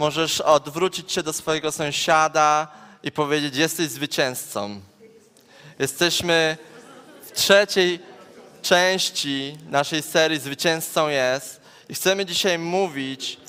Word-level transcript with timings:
możesz 0.00 0.40
odwrócić 0.40 1.12
się 1.12 1.22
do 1.22 1.32
swojego 1.32 1.72
sąsiada 1.72 2.68
i 3.02 3.12
powiedzieć: 3.12 3.56
Jesteś 3.56 3.88
zwycięzcą. 3.88 4.80
Jesteśmy 5.78 6.56
w 7.22 7.32
trzeciej 7.32 8.00
części 8.62 9.58
naszej 9.68 10.02
serii 10.02 10.38
Zwycięzcą 10.38 11.08
jest 11.08 11.60
i 11.88 11.94
chcemy 11.94 12.26
dzisiaj 12.26 12.58
mówić 12.58 13.40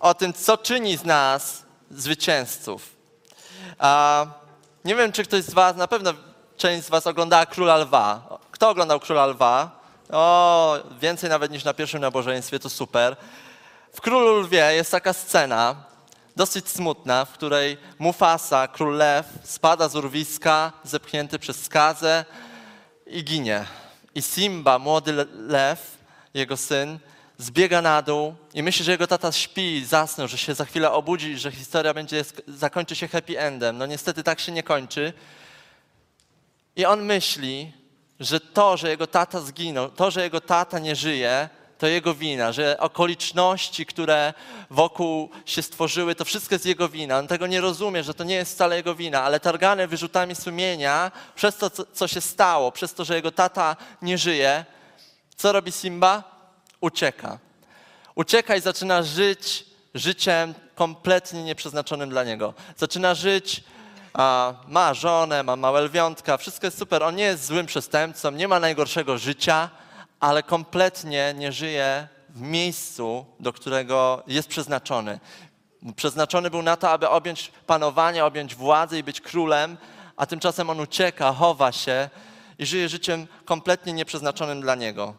o 0.00 0.14
tym, 0.14 0.32
co 0.32 0.58
czyni 0.58 0.96
z 0.96 1.04
nas 1.04 1.62
zwycięzców. 1.90 2.96
A 3.78 4.26
nie 4.84 4.94
wiem, 4.94 5.12
czy 5.12 5.24
ktoś 5.24 5.44
z 5.44 5.54
Was, 5.54 5.76
na 5.76 5.88
pewno 5.88 6.14
część 6.56 6.86
z 6.86 6.90
Was 6.90 7.06
oglądała 7.06 7.46
Króla 7.46 7.76
Lwa. 7.76 8.38
Kto 8.50 8.70
oglądał 8.70 9.00
Króla 9.00 9.26
Lwa? 9.26 9.80
O, 10.12 10.78
więcej 11.00 11.30
nawet 11.30 11.52
niż 11.52 11.64
na 11.64 11.74
pierwszym 11.74 12.00
nabożeństwie, 12.00 12.58
to 12.58 12.70
super. 12.70 13.16
W 13.92 14.00
Królu 14.00 14.40
Lwie 14.40 14.74
jest 14.74 14.90
taka 14.90 15.12
scena, 15.12 15.84
dosyć 16.36 16.68
smutna, 16.68 17.24
w 17.24 17.32
której 17.32 17.76
Mufasa, 17.98 18.68
król 18.68 18.96
lew, 18.96 19.26
spada 19.44 19.88
z 19.88 19.96
urwiska, 19.96 20.72
zepchnięty 20.84 21.38
przez 21.38 21.64
skazę 21.64 22.24
i 23.06 23.24
ginie. 23.24 23.64
I 24.14 24.22
Simba, 24.22 24.78
młody 24.78 25.12
le- 25.12 25.26
lew, 25.34 25.98
jego 26.34 26.56
syn, 26.56 26.98
zbiega 27.38 27.82
na 27.82 28.02
dół 28.02 28.34
i 28.54 28.62
myśli, 28.62 28.84
że 28.84 28.92
jego 28.92 29.06
tata 29.06 29.32
śpi, 29.32 29.84
zasnął, 29.84 30.28
że 30.28 30.38
się 30.38 30.54
za 30.54 30.64
chwilę 30.64 30.92
obudzi, 30.92 31.38
że 31.38 31.52
historia 31.52 31.94
będzie, 31.94 32.24
zakończy 32.48 32.96
się 32.96 33.08
happy 33.08 33.40
endem. 33.40 33.78
No 33.78 33.86
niestety 33.86 34.22
tak 34.22 34.40
się 34.40 34.52
nie 34.52 34.62
kończy. 34.62 35.12
I 36.76 36.84
on 36.86 37.02
myśli, 37.02 37.72
że 38.20 38.40
to, 38.40 38.76
że 38.76 38.88
jego 38.88 39.06
tata 39.06 39.40
zginął, 39.40 39.90
to, 39.90 40.10
że 40.10 40.22
jego 40.22 40.40
tata 40.40 40.78
nie 40.78 40.96
żyje, 40.96 41.48
to 41.80 41.86
jego 41.86 42.14
wina, 42.14 42.52
że 42.52 42.76
okoliczności, 42.80 43.86
które 43.86 44.34
wokół 44.70 45.30
się 45.46 45.62
stworzyły, 45.62 46.14
to 46.14 46.24
wszystko 46.24 46.54
jest 46.54 46.66
jego 46.66 46.88
wina. 46.88 47.18
On 47.18 47.26
tego 47.26 47.46
nie 47.46 47.60
rozumie, 47.60 48.02
że 48.02 48.14
to 48.14 48.24
nie 48.24 48.34
jest 48.34 48.52
wcale 48.52 48.76
jego 48.76 48.94
wina, 48.94 49.22
ale 49.22 49.40
targany 49.40 49.86
wyrzutami 49.86 50.34
sumienia 50.34 51.12
przez 51.34 51.56
to, 51.56 51.70
co, 51.70 51.84
co 51.92 52.08
się 52.08 52.20
stało, 52.20 52.72
przez 52.72 52.94
to, 52.94 53.04
że 53.04 53.14
jego 53.14 53.32
tata 53.32 53.76
nie 54.02 54.18
żyje, 54.18 54.64
co 55.36 55.52
robi 55.52 55.72
Simba? 55.72 56.24
Ucieka. 56.80 57.38
Ucieka 58.14 58.56
i 58.56 58.60
zaczyna 58.60 59.02
żyć 59.02 59.64
życiem 59.94 60.54
kompletnie 60.74 61.42
nieprzeznaczonym 61.44 62.10
dla 62.10 62.24
niego. 62.24 62.54
Zaczyna 62.76 63.14
żyć, 63.14 63.64
a, 64.12 64.54
ma 64.68 64.94
żonę, 64.94 65.42
ma 65.42 65.56
małe 65.56 65.80
lwiątka, 65.80 66.36
wszystko 66.36 66.66
jest 66.66 66.78
super. 66.78 67.02
On 67.02 67.16
nie 67.16 67.24
jest 67.24 67.46
złym 67.46 67.66
przestępcą, 67.66 68.30
nie 68.30 68.48
ma 68.48 68.60
najgorszego 68.60 69.18
życia, 69.18 69.70
ale 70.20 70.42
kompletnie 70.42 71.34
nie 71.36 71.52
żyje 71.52 72.08
w 72.28 72.40
miejscu, 72.40 73.26
do 73.40 73.52
którego 73.52 74.22
jest 74.26 74.48
przeznaczony. 74.48 75.20
Przeznaczony 75.96 76.50
był 76.50 76.62
na 76.62 76.76
to, 76.76 76.90
aby 76.90 77.08
objąć 77.08 77.52
panowanie, 77.66 78.24
objąć 78.24 78.54
władzę 78.54 78.98
i 78.98 79.02
być 79.02 79.20
królem, 79.20 79.76
a 80.16 80.26
tymczasem 80.26 80.70
on 80.70 80.80
ucieka, 80.80 81.32
chowa 81.32 81.72
się 81.72 82.10
i 82.58 82.66
żyje 82.66 82.88
życiem 82.88 83.26
kompletnie 83.44 83.92
nieprzeznaczonym 83.92 84.60
dla 84.60 84.74
niego. 84.74 85.14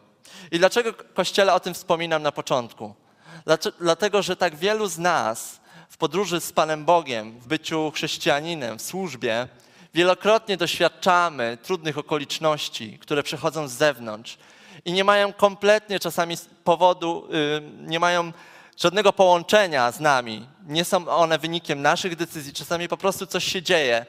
I 0.50 0.58
dlaczego 0.58 0.94
Kościele 1.14 1.54
o 1.54 1.60
tym 1.60 1.74
wspominam 1.74 2.22
na 2.22 2.32
początku? 2.32 2.94
Dlatego, 3.80 4.22
że 4.22 4.36
tak 4.36 4.56
wielu 4.56 4.86
z 4.86 4.98
nas 4.98 5.60
w 5.88 5.96
podróży 5.96 6.40
z 6.40 6.52
Panem 6.52 6.84
Bogiem, 6.84 7.40
w 7.40 7.46
byciu 7.46 7.90
chrześcijaninem, 7.94 8.78
w 8.78 8.82
służbie, 8.82 9.48
wielokrotnie 9.94 10.56
doświadczamy 10.56 11.58
trudnych 11.62 11.98
okoliczności, 11.98 12.98
które 12.98 13.22
przychodzą 13.22 13.68
z 13.68 13.72
zewnątrz 13.72 14.38
i 14.84 14.92
nie 14.92 15.04
mają 15.04 15.32
kompletnie 15.32 16.00
czasami 16.00 16.36
powodu, 16.64 17.28
y, 17.34 17.62
nie 17.78 18.00
mają 18.00 18.32
żadnego 18.76 19.12
połączenia 19.12 19.92
z 19.92 20.00
nami. 20.00 20.46
Nie 20.66 20.84
są 20.84 21.08
one 21.08 21.38
wynikiem 21.38 21.82
naszych 21.82 22.16
decyzji, 22.16 22.52
czasami 22.52 22.88
po 22.88 22.96
prostu 22.96 23.26
coś 23.26 23.44
się 23.44 23.62
dzieje, 23.62 24.06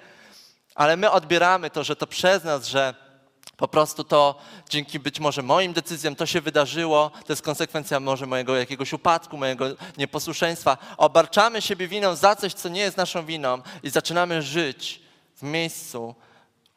ale 0.75 0.97
my 0.97 1.11
odbieramy 1.11 1.69
to, 1.69 1.83
że 1.83 1.95
to 1.95 2.07
przez 2.07 2.43
nas, 2.43 2.67
że 2.67 2.93
po 3.57 3.67
prostu 3.67 4.03
to 4.03 4.35
dzięki 4.69 4.99
być 4.99 5.19
może 5.19 5.41
moim 5.41 5.73
decyzjom 5.73 6.15
to 6.15 6.25
się 6.25 6.41
wydarzyło, 6.41 7.11
to 7.25 7.33
jest 7.33 7.41
konsekwencja 7.41 7.99
może 7.99 8.25
mojego 8.25 8.57
jakiegoś 8.57 8.93
upadku, 8.93 9.37
mojego 9.37 9.65
nieposłuszeństwa. 9.97 10.77
Obarczamy 10.97 11.61
siebie 11.61 11.87
winą 11.87 12.15
za 12.15 12.35
coś, 12.35 12.53
co 12.53 12.69
nie 12.69 12.81
jest 12.81 12.97
naszą 12.97 13.25
winą 13.25 13.61
i 13.83 13.89
zaczynamy 13.89 14.41
żyć 14.41 15.01
w 15.35 15.43
miejscu, 15.43 16.15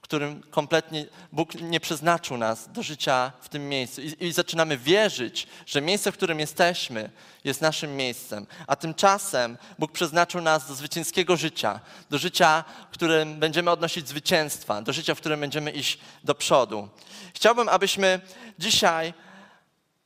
którym 0.08 0.42
kompletnie 0.50 1.06
Bóg 1.32 1.54
nie 1.54 1.80
przeznaczył 1.80 2.36
nas 2.36 2.72
do 2.72 2.82
życia 2.82 3.32
w 3.40 3.48
tym 3.48 3.68
miejscu. 3.68 4.00
I, 4.00 4.16
I 4.20 4.32
zaczynamy 4.32 4.78
wierzyć, 4.78 5.46
że 5.66 5.80
miejsce, 5.80 6.12
w 6.12 6.16
którym 6.16 6.40
jesteśmy, 6.40 7.10
jest 7.44 7.60
naszym 7.60 7.96
miejscem. 7.96 8.46
A 8.66 8.76
tymczasem 8.76 9.58
Bóg 9.78 9.92
przeznaczył 9.92 10.40
nas 10.40 10.68
do 10.68 10.74
zwycięskiego 10.74 11.36
życia, 11.36 11.80
do 12.10 12.18
życia, 12.18 12.64
w 12.90 12.94
którym 12.94 13.38
będziemy 13.38 13.70
odnosić 13.70 14.08
zwycięstwa, 14.08 14.82
do 14.82 14.92
życia, 14.92 15.14
w 15.14 15.20
którym 15.20 15.40
będziemy 15.40 15.70
iść 15.70 15.98
do 16.24 16.34
przodu. 16.34 16.88
Chciałbym, 17.34 17.68
abyśmy 17.68 18.20
dzisiaj 18.58 19.14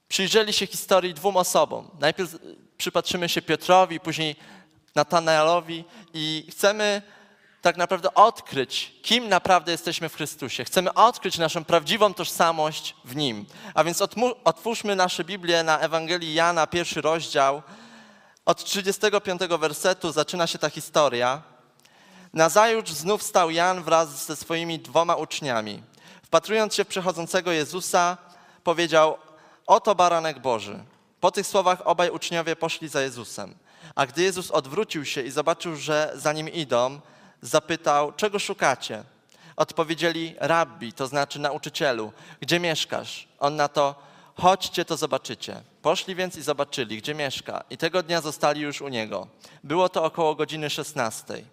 przyjrzeli 0.08 0.52
się 0.52 0.66
historii 0.66 1.14
dwóm 1.14 1.36
osobom. 1.36 1.90
Najpierw 2.00 2.36
przypatrzymy 2.76 3.28
się 3.28 3.42
Piotrowi, 3.42 4.00
później 4.00 4.36
Natanaelowi 4.94 5.84
i 6.14 6.46
chcemy 6.50 7.02
tak 7.62 7.76
naprawdę 7.76 8.14
odkryć, 8.14 8.92
kim 9.02 9.28
naprawdę 9.28 9.72
jesteśmy 9.72 10.08
w 10.08 10.14
Chrystusie. 10.14 10.64
Chcemy 10.64 10.94
odkryć 10.94 11.38
naszą 11.38 11.64
prawdziwą 11.64 12.14
tożsamość 12.14 12.96
w 13.04 13.16
Nim. 13.16 13.46
A 13.74 13.84
więc 13.84 14.02
otwórzmy 14.44 14.96
nasze 14.96 15.24
Biblię 15.24 15.62
na 15.62 15.78
Ewangelii 15.78 16.34
Jana, 16.34 16.66
pierwszy 16.66 17.00
rozdział. 17.00 17.62
Od 18.44 18.64
35 18.64 19.40
wersetu 19.58 20.12
zaczyna 20.12 20.46
się 20.46 20.58
ta 20.58 20.70
historia. 20.70 21.42
Nazajutrz 22.32 22.92
znów 22.92 23.22
stał 23.22 23.50
Jan 23.50 23.82
wraz 23.82 24.26
ze 24.26 24.36
swoimi 24.36 24.78
dwoma 24.78 25.14
uczniami. 25.14 25.82
Wpatrując 26.22 26.74
się 26.74 26.84
w 26.84 26.88
przechodzącego 26.88 27.52
Jezusa, 27.52 28.16
powiedział: 28.64 29.18
Oto 29.66 29.94
baranek 29.94 30.38
Boży. 30.38 30.84
Po 31.20 31.30
tych 31.30 31.46
słowach 31.46 31.82
obaj 31.84 32.10
uczniowie 32.10 32.56
poszli 32.56 32.88
za 32.88 33.02
Jezusem. 33.02 33.54
A 33.94 34.06
gdy 34.06 34.22
Jezus 34.22 34.50
odwrócił 34.50 35.04
się 35.04 35.22
i 35.22 35.30
zobaczył, 35.30 35.76
że 35.76 36.12
za 36.14 36.32
nim 36.32 36.48
idą, 36.48 37.00
zapytał: 37.42 38.12
Czego 38.12 38.38
szukacie? 38.38 39.04
Odpowiedzieli: 39.56 40.34
Rabbi, 40.38 40.92
to 40.92 41.06
znaczy 41.06 41.38
nauczycielu, 41.38 42.12
gdzie 42.40 42.60
mieszkasz? 42.60 43.28
On 43.38 43.56
na 43.56 43.68
to: 43.68 43.94
Chodźcie, 44.34 44.84
to 44.84 44.96
zobaczycie. 44.96 45.62
Poszli 45.82 46.14
więc 46.14 46.36
i 46.36 46.42
zobaczyli, 46.42 46.98
gdzie 46.98 47.14
mieszka, 47.14 47.64
i 47.70 47.76
tego 47.76 48.02
dnia 48.02 48.20
zostali 48.20 48.60
już 48.60 48.80
u 48.80 48.88
niego. 48.88 49.26
Było 49.64 49.88
to 49.88 50.04
około 50.04 50.34
godziny 50.34 50.70
16. 50.70 51.44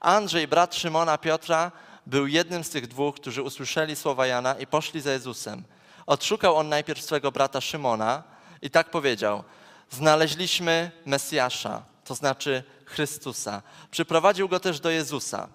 Andrzej, 0.00 0.48
brat 0.48 0.74
Szymona 0.74 1.18
Piotra, 1.18 1.72
był 2.06 2.26
jednym 2.26 2.64
z 2.64 2.70
tych 2.70 2.86
dwóch, 2.86 3.16
którzy 3.16 3.42
usłyszeli 3.42 3.96
słowa 3.96 4.26
Jana 4.26 4.54
i 4.54 4.66
poszli 4.66 5.00
za 5.00 5.12
Jezusem. 5.12 5.64
Odszukał 6.06 6.56
on 6.56 6.68
najpierw 6.68 7.02
swego 7.02 7.32
brata 7.32 7.60
Szymona 7.60 8.22
i 8.62 8.70
tak 8.70 8.90
powiedział: 8.90 9.44
Znaleźliśmy 9.90 10.90
Mesjasza, 11.06 11.82
to 12.10 12.14
znaczy 12.14 12.62
Chrystusa. 12.84 13.62
Przyprowadził 13.90 14.48
go 14.48 14.60
też 14.60 14.80
do 14.80 14.90
Jezusa. 14.90 15.48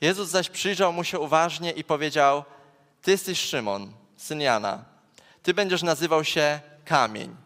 Jezus 0.00 0.28
zaś 0.28 0.48
przyjrzał 0.48 0.92
mu 0.92 1.04
się 1.04 1.18
uważnie 1.18 1.70
i 1.70 1.84
powiedział: 1.84 2.44
Ty 3.02 3.10
jesteś 3.10 3.40
Szymon, 3.40 3.92
syn 4.16 4.40
Jana. 4.40 4.84
Ty 5.42 5.54
będziesz 5.54 5.82
nazywał 5.82 6.24
się 6.24 6.60
kamień. 6.84 7.36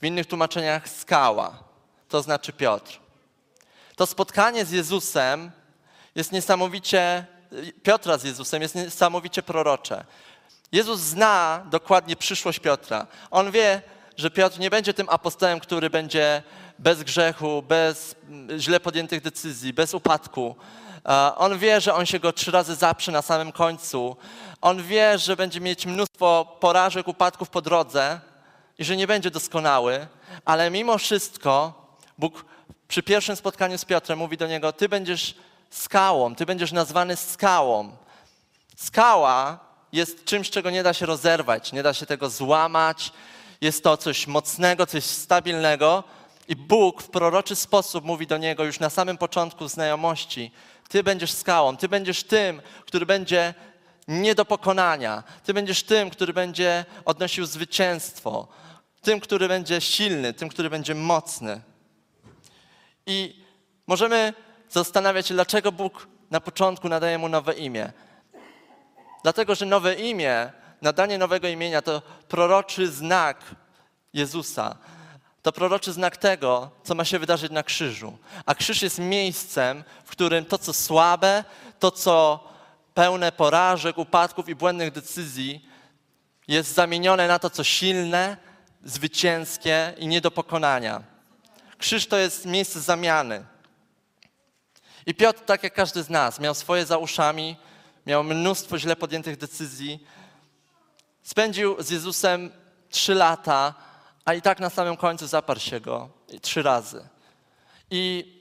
W 0.00 0.06
innych 0.06 0.26
tłumaczeniach 0.26 0.88
skała, 0.88 1.64
to 2.08 2.22
znaczy 2.22 2.52
Piotr. 2.52 3.00
To 3.96 4.06
spotkanie 4.06 4.64
z 4.64 4.70
Jezusem 4.70 5.50
jest 6.14 6.32
niesamowicie, 6.32 7.26
Piotra 7.82 8.18
z 8.18 8.24
Jezusem 8.24 8.62
jest 8.62 8.74
niesamowicie 8.74 9.42
prorocze. 9.42 10.04
Jezus 10.72 11.00
zna 11.00 11.66
dokładnie 11.70 12.16
przyszłość 12.16 12.58
Piotra. 12.58 13.06
On 13.30 13.50
wie, 13.50 13.82
że 14.16 14.30
Piotr 14.30 14.58
nie 14.58 14.70
będzie 14.70 14.94
tym 14.94 15.08
apostołem, 15.08 15.60
który 15.60 15.90
będzie 15.90 16.42
bez 16.78 17.02
grzechu, 17.02 17.62
bez 17.62 18.16
mm, 18.28 18.58
źle 18.58 18.80
podjętych 18.80 19.22
decyzji, 19.22 19.72
bez 19.72 19.94
upadku. 19.94 20.56
On 21.36 21.58
wie, 21.58 21.80
że 21.80 21.94
on 21.94 22.06
się 22.06 22.18
go 22.18 22.32
trzy 22.32 22.50
razy 22.50 22.74
zaprze 22.74 23.12
na 23.12 23.22
samym 23.22 23.52
końcu. 23.52 24.16
On 24.60 24.82
wie, 24.82 25.18
że 25.18 25.36
będzie 25.36 25.60
mieć 25.60 25.86
mnóstwo 25.86 26.56
porażek, 26.60 27.08
upadków 27.08 27.50
po 27.50 27.62
drodze 27.62 28.20
i 28.78 28.84
że 28.84 28.96
nie 28.96 29.06
będzie 29.06 29.30
doskonały, 29.30 30.06
ale 30.44 30.70
mimo 30.70 30.98
wszystko 30.98 31.84
Bóg 32.18 32.44
przy 32.88 33.02
pierwszym 33.02 33.36
spotkaniu 33.36 33.78
z 33.78 33.84
Piotrem 33.84 34.18
mówi 34.18 34.36
do 34.36 34.46
niego: 34.46 34.72
Ty 34.72 34.88
będziesz 34.88 35.34
skałą, 35.70 36.34
ty 36.34 36.46
będziesz 36.46 36.72
nazwany 36.72 37.16
skałą. 37.16 37.96
Skała 38.76 39.58
jest 39.92 40.24
czymś, 40.24 40.50
czego 40.50 40.70
nie 40.70 40.82
da 40.82 40.92
się 40.92 41.06
rozerwać, 41.06 41.72
nie 41.72 41.82
da 41.82 41.94
się 41.94 42.06
tego 42.06 42.30
złamać. 42.30 43.12
Jest 43.64 43.84
to 43.84 43.96
coś 43.96 44.26
mocnego, 44.26 44.86
coś 44.86 45.04
stabilnego. 45.04 46.04
I 46.48 46.56
Bóg 46.56 47.02
w 47.02 47.08
proroczy 47.08 47.56
sposób 47.56 48.04
mówi 48.04 48.26
do 48.26 48.38
niego 48.38 48.64
już 48.64 48.80
na 48.80 48.90
samym 48.90 49.18
początku 49.18 49.68
znajomości: 49.68 50.50
Ty 50.88 51.02
będziesz 51.02 51.32
skałą, 51.32 51.76
ty 51.76 51.88
będziesz 51.88 52.24
tym, 52.24 52.62
który 52.86 53.06
będzie 53.06 53.54
nie 54.08 54.34
do 54.34 54.44
pokonania. 54.44 55.22
Ty 55.44 55.54
będziesz 55.54 55.82
tym, 55.82 56.10
który 56.10 56.32
będzie 56.32 56.84
odnosił 57.04 57.46
zwycięstwo, 57.46 58.48
tym, 59.02 59.20
który 59.20 59.48
będzie 59.48 59.80
silny, 59.80 60.32
tym, 60.32 60.48
który 60.48 60.70
będzie 60.70 60.94
mocny. 60.94 61.60
I 63.06 63.44
możemy 63.86 64.32
zastanawiać 64.70 65.26
się, 65.26 65.34
dlaczego 65.34 65.72
Bóg 65.72 66.06
na 66.30 66.40
początku 66.40 66.88
nadaje 66.88 67.18
mu 67.18 67.28
nowe 67.28 67.54
imię. 67.54 67.92
Dlatego, 69.22 69.54
że 69.54 69.66
nowe 69.66 69.94
imię, 69.94 70.52
nadanie 70.84 71.18
nowego 71.18 71.48
imienia 71.48 71.82
to 71.82 72.02
proroczy 72.28 72.88
znak 72.88 73.44
Jezusa. 74.12 74.76
To 75.42 75.52
proroczy 75.52 75.92
znak 75.92 76.16
tego, 76.16 76.70
co 76.84 76.94
ma 76.94 77.04
się 77.04 77.18
wydarzyć 77.18 77.52
na 77.52 77.62
krzyżu. 77.62 78.18
A 78.46 78.54
krzyż 78.54 78.82
jest 78.82 78.98
miejscem, 78.98 79.84
w 80.04 80.10
którym 80.10 80.44
to, 80.44 80.58
co 80.58 80.72
słabe, 80.72 81.44
to, 81.78 81.90
co 81.90 82.44
pełne 82.94 83.32
porażek, 83.32 83.98
upadków 83.98 84.48
i 84.48 84.54
błędnych 84.54 84.92
decyzji, 84.92 85.68
jest 86.48 86.74
zamienione 86.74 87.28
na 87.28 87.38
to, 87.38 87.50
co 87.50 87.64
silne, 87.64 88.36
zwycięskie 88.84 89.94
i 89.98 90.06
nie 90.06 90.20
do 90.20 90.30
pokonania. 90.30 91.02
Krzyż 91.78 92.06
to 92.06 92.16
jest 92.16 92.46
miejsce 92.46 92.80
zamiany. 92.80 93.44
I 95.06 95.14
Piotr, 95.14 95.40
tak 95.40 95.62
jak 95.62 95.74
każdy 95.74 96.02
z 96.02 96.10
nas, 96.10 96.40
miał 96.40 96.54
swoje 96.54 96.86
za 96.86 96.98
uszami, 96.98 97.56
miał 98.06 98.24
mnóstwo 98.24 98.78
źle 98.78 98.96
podjętych 98.96 99.36
decyzji. 99.36 100.06
Spędził 101.24 101.82
z 101.82 101.90
Jezusem 101.90 102.50
trzy 102.90 103.14
lata, 103.14 103.74
a 104.24 104.34
i 104.34 104.42
tak 104.42 104.60
na 104.60 104.70
samym 104.70 104.96
końcu 104.96 105.26
zaparł 105.26 105.60
się 105.60 105.80
go 105.80 106.08
trzy 106.42 106.62
razy. 106.62 107.08
I 107.90 108.32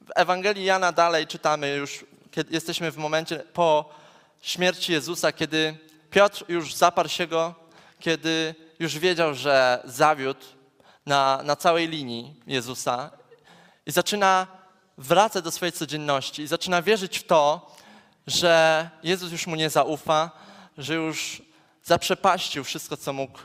w 0.00 0.10
Ewangelii 0.14 0.64
Jana 0.64 0.92
dalej 0.92 1.26
czytamy 1.26 1.74
już, 1.74 2.04
kiedy 2.30 2.54
jesteśmy 2.54 2.90
w 2.90 2.96
momencie 2.96 3.36
po 3.38 3.90
śmierci 4.42 4.92
Jezusa, 4.92 5.32
kiedy 5.32 5.78
Piotr 6.10 6.44
już 6.48 6.74
zaparł 6.74 7.08
się 7.08 7.26
go, 7.26 7.54
kiedy 8.00 8.54
już 8.78 8.98
wiedział, 8.98 9.34
że 9.34 9.82
zawiódł 9.84 10.44
na, 11.06 11.40
na 11.44 11.56
całej 11.56 11.88
linii 11.88 12.34
Jezusa 12.46 13.10
i 13.86 13.90
zaczyna 13.90 14.46
wracać 14.98 15.44
do 15.44 15.50
swojej 15.50 15.72
codzienności 15.72 16.42
i 16.42 16.46
zaczyna 16.46 16.82
wierzyć 16.82 17.18
w 17.18 17.26
to, 17.26 17.70
że 18.26 18.90
Jezus 19.02 19.32
już 19.32 19.46
mu 19.46 19.56
nie 19.56 19.70
zaufa, 19.70 20.30
że 20.78 20.94
już 20.94 21.49
zaprzepaścił 21.90 22.64
wszystko, 22.64 22.96
co 22.96 23.12
mógł, 23.12 23.38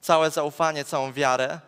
całe 0.00 0.30
zaufanie, 0.30 0.84
całą 0.84 1.12
wiarę. 1.12 1.60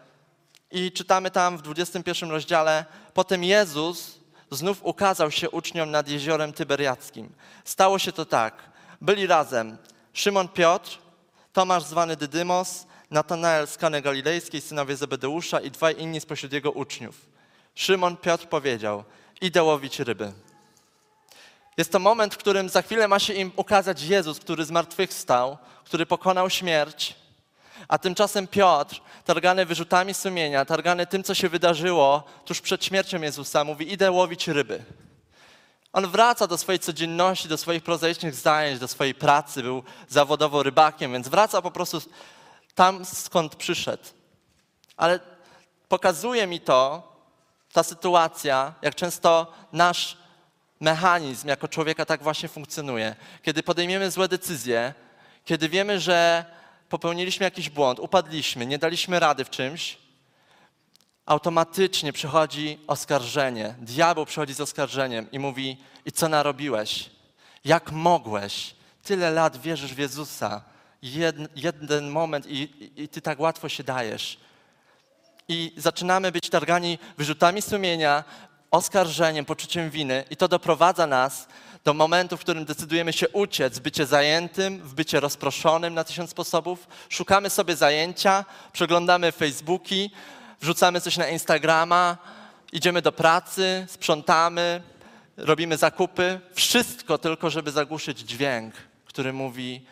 I 0.70 0.92
czytamy 0.92 1.30
tam 1.30 1.58
w 1.58 1.62
21 1.62 2.30
rozdziale, 2.30 2.84
potem 3.14 3.44
Jezus 3.44 4.18
znów 4.50 4.78
ukazał 4.82 5.30
się 5.30 5.50
uczniom 5.50 5.90
nad 5.90 6.08
jeziorem 6.08 6.52
Tyberiackim. 6.52 7.32
Stało 7.64 7.98
się 7.98 8.12
to 8.12 8.24
tak. 8.24 8.54
Byli 9.00 9.26
razem 9.26 9.78
Szymon 10.12 10.48
Piotr, 10.48 10.98
Tomasz 11.52 11.84
zwany 11.84 12.16
Dydymos, 12.16 12.86
Natanael 13.10 13.66
z 13.66 13.76
Kany 13.76 14.02
Galilejskiej, 14.02 14.60
synowie 14.60 14.96
Zebedeusza 14.96 15.60
i 15.60 15.70
dwaj 15.70 15.94
inni 15.98 16.20
spośród 16.20 16.52
jego 16.52 16.70
uczniów. 16.70 17.26
Szymon 17.74 18.16
Piotr 18.16 18.46
powiedział, 18.46 19.04
idę 19.40 19.62
łowić 19.62 20.00
ryby. 20.00 20.32
Jest 21.76 21.92
to 21.92 21.98
moment, 21.98 22.34
w 22.34 22.38
którym 22.38 22.68
za 22.68 22.82
chwilę 22.82 23.08
ma 23.08 23.18
się 23.18 23.32
im 23.32 23.52
ukazać 23.56 24.02
Jezus, 24.02 24.38
który 24.38 24.64
zmartwychwstał, 24.64 25.58
który 25.86 26.06
pokonał 26.06 26.50
śmierć, 26.50 27.14
a 27.88 27.98
tymczasem 27.98 28.46
Piotr, 28.46 29.00
targany 29.24 29.66
wyrzutami 29.66 30.14
sumienia, 30.14 30.64
targany 30.64 31.06
tym, 31.06 31.22
co 31.22 31.34
się 31.34 31.48
wydarzyło 31.48 32.24
tuż 32.44 32.60
przed 32.60 32.84
śmiercią 32.84 33.20
Jezusa, 33.20 33.64
mówi: 33.64 33.92
Idę 33.92 34.10
łowić 34.10 34.48
ryby. 34.48 34.84
On 35.92 36.06
wraca 36.06 36.46
do 36.46 36.58
swojej 36.58 36.78
codzienności, 36.78 37.48
do 37.48 37.56
swoich 37.56 37.82
prozaicznych 37.82 38.34
zajęć, 38.34 38.78
do 38.78 38.88
swojej 38.88 39.14
pracy. 39.14 39.62
Był 39.62 39.82
zawodowo 40.08 40.62
rybakiem, 40.62 41.12
więc 41.12 41.28
wraca 41.28 41.62
po 41.62 41.70
prostu 41.70 42.02
tam, 42.74 43.04
skąd 43.04 43.56
przyszedł. 43.56 44.04
Ale 44.96 45.20
pokazuje 45.88 46.46
mi 46.46 46.60
to, 46.60 47.12
ta 47.72 47.82
sytuacja, 47.82 48.74
jak 48.82 48.94
często 48.94 49.52
nasz 49.72 50.16
mechanizm 50.80 51.48
jako 51.48 51.68
człowieka 51.68 52.04
tak 52.04 52.22
właśnie 52.22 52.48
funkcjonuje. 52.48 53.16
Kiedy 53.42 53.62
podejmiemy 53.62 54.10
złe 54.10 54.28
decyzje, 54.28 54.94
kiedy 55.46 55.68
wiemy, 55.68 56.00
że 56.00 56.44
popełniliśmy 56.88 57.44
jakiś 57.44 57.70
błąd, 57.70 57.98
upadliśmy, 57.98 58.66
nie 58.66 58.78
daliśmy 58.78 59.20
rady 59.20 59.44
w 59.44 59.50
czymś, 59.50 59.98
automatycznie 61.26 62.12
przychodzi 62.12 62.78
oskarżenie. 62.86 63.74
Diabeł 63.78 64.26
przychodzi 64.26 64.54
z 64.54 64.60
oskarżeniem 64.60 65.30
i 65.32 65.38
mówi: 65.38 65.76
I 66.04 66.12
co 66.12 66.28
narobiłeś? 66.28 67.10
Jak 67.64 67.92
mogłeś? 67.92 68.74
Tyle 69.02 69.30
lat 69.30 69.56
wierzysz 69.56 69.94
w 69.94 69.98
Jezusa. 69.98 70.62
Jed, 71.02 71.36
jeden 71.56 72.10
moment 72.10 72.46
i, 72.46 72.56
i, 72.56 73.02
i 73.02 73.08
ty 73.08 73.20
tak 73.20 73.40
łatwo 73.40 73.68
się 73.68 73.84
dajesz. 73.84 74.38
I 75.48 75.72
zaczynamy 75.76 76.32
być 76.32 76.50
targani 76.50 76.98
wyrzutami 77.18 77.62
sumienia, 77.62 78.24
oskarżeniem, 78.70 79.44
poczuciem 79.44 79.90
winy, 79.90 80.24
i 80.30 80.36
to 80.36 80.48
doprowadza 80.48 81.06
nas 81.06 81.48
do 81.86 81.94
momentu, 81.94 82.36
w 82.36 82.40
którym 82.40 82.64
decydujemy 82.64 83.12
się 83.12 83.28
uciec 83.28 83.78
w 83.78 83.82
bycie 83.82 84.06
zajętym, 84.06 84.78
w 84.78 84.94
bycie 84.94 85.20
rozproszonym 85.20 85.94
na 85.94 86.04
tysiąc 86.04 86.30
sposobów. 86.30 86.88
Szukamy 87.08 87.50
sobie 87.50 87.76
zajęcia, 87.76 88.44
przeglądamy 88.72 89.32
Facebooki, 89.32 90.10
wrzucamy 90.60 91.00
coś 91.00 91.16
na 91.16 91.28
Instagrama, 91.28 92.18
idziemy 92.72 93.02
do 93.02 93.12
pracy, 93.12 93.86
sprzątamy, 93.90 94.82
robimy 95.36 95.76
zakupy. 95.76 96.40
Wszystko 96.54 97.18
tylko, 97.18 97.50
żeby 97.50 97.70
zagłuszyć 97.70 98.18
dźwięk, 98.18 98.74
który 99.04 99.32
mówi, 99.32 99.86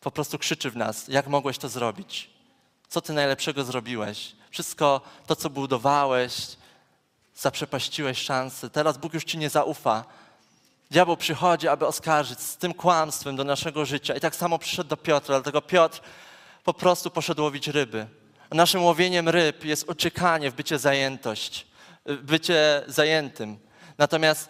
po 0.00 0.10
prostu 0.10 0.38
krzyczy 0.38 0.70
w 0.70 0.76
nas: 0.76 1.08
Jak 1.08 1.26
mogłeś 1.26 1.58
to 1.58 1.68
zrobić? 1.68 2.30
Co 2.88 3.00
ty 3.00 3.12
najlepszego 3.12 3.64
zrobiłeś? 3.64 4.32
Wszystko 4.50 5.00
to, 5.26 5.36
co 5.36 5.50
budowałeś, 5.50 6.56
zaprzepaściłeś 7.34 8.18
szansę. 8.18 8.70
Teraz 8.70 8.98
Bóg 8.98 9.14
już 9.14 9.24
ci 9.24 9.38
nie 9.38 9.50
zaufa. 9.50 10.04
Diabeł 10.92 11.16
przychodzi, 11.16 11.68
aby 11.68 11.86
oskarżyć 11.86 12.40
z 12.40 12.56
tym 12.56 12.74
kłamstwem 12.74 13.36
do 13.36 13.44
naszego 13.44 13.84
życia. 13.84 14.16
I 14.16 14.20
tak 14.20 14.36
samo 14.36 14.58
przyszedł 14.58 14.90
do 14.90 14.96
Piotra, 14.96 15.34
dlatego 15.34 15.62
Piotr 15.62 16.00
po 16.64 16.74
prostu 16.74 17.10
poszedł 17.10 17.42
łowić 17.42 17.68
ryby. 17.68 18.06
A 18.50 18.54
naszym 18.54 18.82
łowieniem 18.82 19.28
ryb 19.28 19.64
jest 19.64 19.90
uciekanie 19.90 20.50
w 20.50 20.54
bycie 20.54 20.78
zajętość, 20.78 21.66
bycie 22.22 22.82
zajętym. 22.86 23.58
Natomiast 23.98 24.48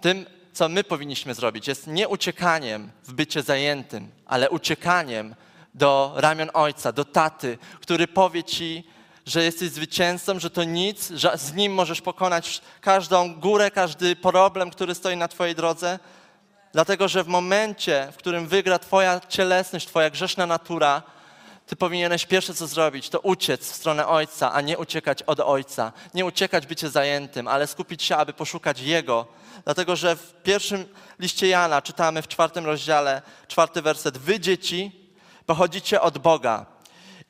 tym, 0.00 0.26
co 0.52 0.68
my 0.68 0.84
powinniśmy 0.84 1.34
zrobić, 1.34 1.68
jest 1.68 1.86
nie 1.86 2.08
uciekaniem 2.08 2.90
w 3.04 3.12
bycie 3.12 3.42
zajętym, 3.42 4.10
ale 4.26 4.50
uciekaniem 4.50 5.34
do 5.74 6.12
ramion 6.16 6.50
ojca, 6.54 6.92
do 6.92 7.04
taty, 7.04 7.58
który 7.80 8.08
powie 8.08 8.44
ci, 8.44 8.84
że 9.26 9.44
jesteś 9.44 9.70
zwycięzcą, 9.70 10.38
że 10.38 10.50
to 10.50 10.64
nic, 10.64 11.10
że 11.10 11.38
z 11.38 11.54
nim 11.54 11.74
możesz 11.74 12.00
pokonać 12.00 12.60
każdą 12.80 13.34
górę, 13.34 13.70
każdy 13.70 14.16
problem, 14.16 14.70
który 14.70 14.94
stoi 14.94 15.16
na 15.16 15.28
twojej 15.28 15.54
drodze. 15.54 15.98
Dlatego, 16.72 17.08
że 17.08 17.24
w 17.24 17.28
momencie, 17.28 18.08
w 18.12 18.16
którym 18.16 18.48
wygra 18.48 18.78
twoja 18.78 19.20
cielesność, 19.28 19.86
twoja 19.86 20.10
grzeszna 20.10 20.46
natura, 20.46 21.02
ty 21.66 21.76
powinieneś 21.76 22.26
pierwsze 22.26 22.54
co 22.54 22.66
zrobić, 22.66 23.08
to 23.08 23.20
uciec 23.20 23.70
w 23.70 23.74
stronę 23.74 24.06
Ojca, 24.06 24.52
a 24.52 24.60
nie 24.60 24.78
uciekać 24.78 25.22
od 25.22 25.40
Ojca. 25.40 25.92
Nie 26.14 26.24
uciekać 26.24 26.66
bycie 26.66 26.90
zajętym, 26.90 27.48
ale 27.48 27.66
skupić 27.66 28.02
się, 28.02 28.16
aby 28.16 28.32
poszukać 28.32 28.80
Jego. 28.80 29.26
Dlatego, 29.64 29.96
że 29.96 30.16
w 30.16 30.34
pierwszym 30.42 30.84
liście 31.18 31.48
Jana 31.48 31.82
czytamy 31.82 32.22
w 32.22 32.28
czwartym 32.28 32.66
rozdziale, 32.66 33.22
czwarty 33.48 33.82
werset. 33.82 34.18
Wy 34.18 34.40
dzieci 34.40 35.10
pochodzicie 35.46 36.00
od 36.00 36.18
Boga 36.18 36.71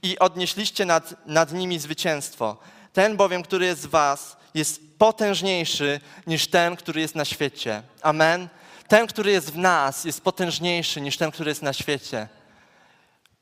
i 0.02 0.18
odnieśliście 0.18 0.86
nad, 0.86 1.26
nad 1.26 1.52
nimi 1.52 1.78
zwycięstwo. 1.78 2.56
Ten 2.92 3.16
bowiem, 3.16 3.42
który 3.42 3.66
jest 3.66 3.80
z 3.80 3.86
was, 3.86 4.36
jest 4.54 4.98
potężniejszy 4.98 6.00
niż 6.26 6.46
ten, 6.46 6.76
który 6.76 7.00
jest 7.00 7.14
na 7.14 7.24
świecie. 7.24 7.82
Amen. 8.02 8.48
Ten, 8.88 9.06
który 9.06 9.30
jest 9.30 9.52
w 9.52 9.58
nas, 9.58 10.04
jest 10.04 10.20
potężniejszy 10.20 11.00
niż 11.00 11.16
ten, 11.16 11.30
który 11.30 11.50
jest 11.50 11.62
na 11.62 11.72
świecie. 11.72 12.28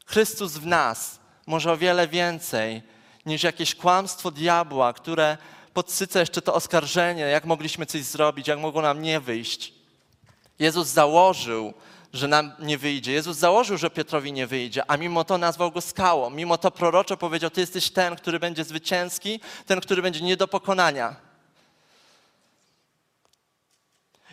Chrystus 0.07 0.53
w 0.53 0.67
nas 0.67 1.19
może 1.47 1.73
o 1.73 1.77
wiele 1.77 2.09
więcej 2.09 2.83
niż 3.27 3.43
jakieś 3.43 3.75
kłamstwo 3.75 4.31
diabła, 4.31 4.93
które 4.93 5.39
podsyca 5.75 6.21
jeszcze 6.21 6.43
to 6.43 6.55
oskarżenie, 6.55 7.23
jak 7.23 7.45
mogliśmy 7.45 7.87
coś 7.87 8.05
zrobić, 8.05 8.49
jak 8.49 8.59
mogło 8.59 8.83
nam 8.83 9.03
nie 9.03 9.21
wyjść. 9.21 9.73
Jezus 10.59 10.89
założył, 10.89 11.75
że 12.13 12.29
nam 12.29 12.53
nie 12.59 12.79
wyjdzie. 12.79 13.13
Jezus 13.13 13.37
założył, 13.37 13.79
że 13.79 13.91
Piotrowi 13.91 14.33
nie 14.33 14.47
wyjdzie, 14.47 14.91
a 14.91 14.97
mimo 14.97 15.25
to 15.25 15.39
nazwał 15.39 15.71
go 15.71 15.81
skałą. 15.81 16.31
Mimo 16.31 16.59
to 16.59 16.71
proroczo 16.71 17.17
powiedział: 17.17 17.51
Ty 17.51 17.61
jesteś 17.61 17.91
ten, 17.91 18.17
który 18.17 18.39
będzie 18.39 18.65
zwycięski, 18.65 19.41
ten, 19.67 19.81
który 19.81 20.03
będzie 20.03 20.21
nie 20.21 20.37
do 20.37 20.49
pokonania. 20.49 21.17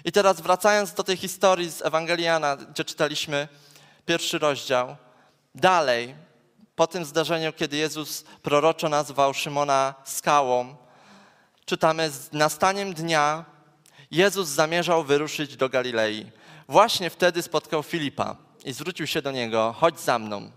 I 0.06 0.12
teraz 0.12 0.42
wracając 0.42 0.94
do 0.94 1.04
tej 1.04 1.18
historii 1.18 1.72
z 1.72 1.82
Ewangeliana, 1.82 2.56
gdzie 2.56 2.86
czytaliśmy 2.86 3.48
pierwszy 4.06 4.40
rozdział, 4.40 4.96
dalej, 5.56 6.16
po 6.76 6.88
tym 6.88 7.06
zdarzeniu, 7.06 7.54
kiedy 7.54 7.78
Jezus 7.78 8.24
proroczo 8.42 8.90
nazwał 8.90 9.34
Szymona 9.34 9.96
skałą, 10.04 10.76
czytamy 11.66 12.10
z 12.10 12.32
nastaniem 12.32 12.94
dnia 12.94 13.46
Jezus 14.12 14.48
zamierzał 14.48 15.04
wyruszyć 15.04 15.58
do 15.58 15.70
Galilei. 15.70 16.32
Właśnie 16.68 17.10
wtedy 17.10 17.42
spotkał 17.42 17.84
Filipa 17.84 18.36
i 18.66 18.74
zwrócił 18.74 19.08
się 19.08 19.22
do 19.22 19.32
niego: 19.32 19.76
Chodź 19.80 20.00
za 20.00 20.20
mną. 20.20 20.52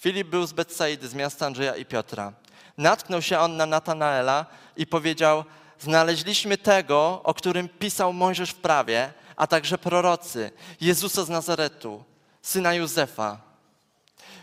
Filip 0.00 0.28
był 0.28 0.46
z 0.46 0.52
Betsaidy, 0.52 1.08
z 1.08 1.14
miasta 1.14 1.46
Andrzeja 1.46 1.76
i 1.76 1.84
Piotra. 1.84 2.32
Natknął 2.78 3.22
się 3.22 3.38
on 3.38 3.56
na 3.56 3.66
Natanaela 3.66 4.46
i 4.76 4.86
powiedział: 4.86 5.44
Znaleźliśmy 5.78 6.58
tego, 6.58 7.20
o 7.24 7.34
którym 7.34 7.68
pisał 7.68 8.12
Mojżesz 8.12 8.50
w 8.50 8.54
prawie, 8.54 9.12
a 9.36 9.46
także 9.46 9.78
prorocy, 9.78 10.50
Jezusa 10.80 11.24
z 11.24 11.28
Nazaretu, 11.28 12.04
syna 12.42 12.74
Józefa. 12.74 13.40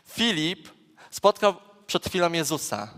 Filip 0.07 0.69
spotkał 1.11 1.55
przed 1.87 2.05
chwilą 2.05 2.31
Jezusa. 2.31 2.89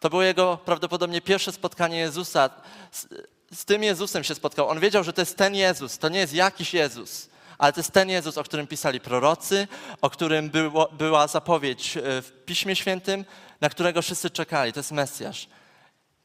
To 0.00 0.10
było 0.10 0.22
jego 0.22 0.56
prawdopodobnie 0.56 1.20
pierwsze 1.20 1.52
spotkanie 1.52 1.98
Jezusa. 1.98 2.50
Z, 2.92 3.06
z 3.54 3.64
tym 3.64 3.82
Jezusem 3.82 4.24
się 4.24 4.34
spotkał. 4.34 4.68
On 4.68 4.80
wiedział, 4.80 5.04
że 5.04 5.12
to 5.12 5.22
jest 5.22 5.36
ten 5.36 5.54
Jezus, 5.54 5.98
to 5.98 6.08
nie 6.08 6.18
jest 6.18 6.34
jakiś 6.34 6.74
Jezus, 6.74 7.29
ale 7.60 7.72
to 7.72 7.80
jest 7.80 7.92
ten 7.92 8.08
Jezus, 8.08 8.38
o 8.38 8.44
którym 8.44 8.66
pisali 8.66 9.00
prorocy, 9.00 9.68
o 10.02 10.10
którym 10.10 10.50
było, 10.50 10.88
była 10.92 11.26
zapowiedź 11.26 11.96
e, 11.96 12.00
w 12.22 12.32
Piśmie 12.44 12.76
Świętym, 12.76 13.24
na 13.60 13.68
którego 13.68 14.02
wszyscy 14.02 14.30
czekali. 14.30 14.72
To 14.72 14.78
jest 14.78 14.92
Mesjasz. 14.92 15.48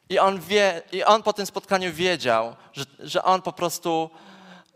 I 0.09 0.19
on, 0.19 0.39
wie, 0.39 0.81
I 0.91 1.03
on 1.03 1.23
po 1.23 1.33
tym 1.33 1.45
spotkaniu 1.45 1.93
wiedział, 1.93 2.55
że, 2.73 2.85
że 2.99 3.23
on 3.23 3.41
po 3.41 3.53
prostu 3.53 4.09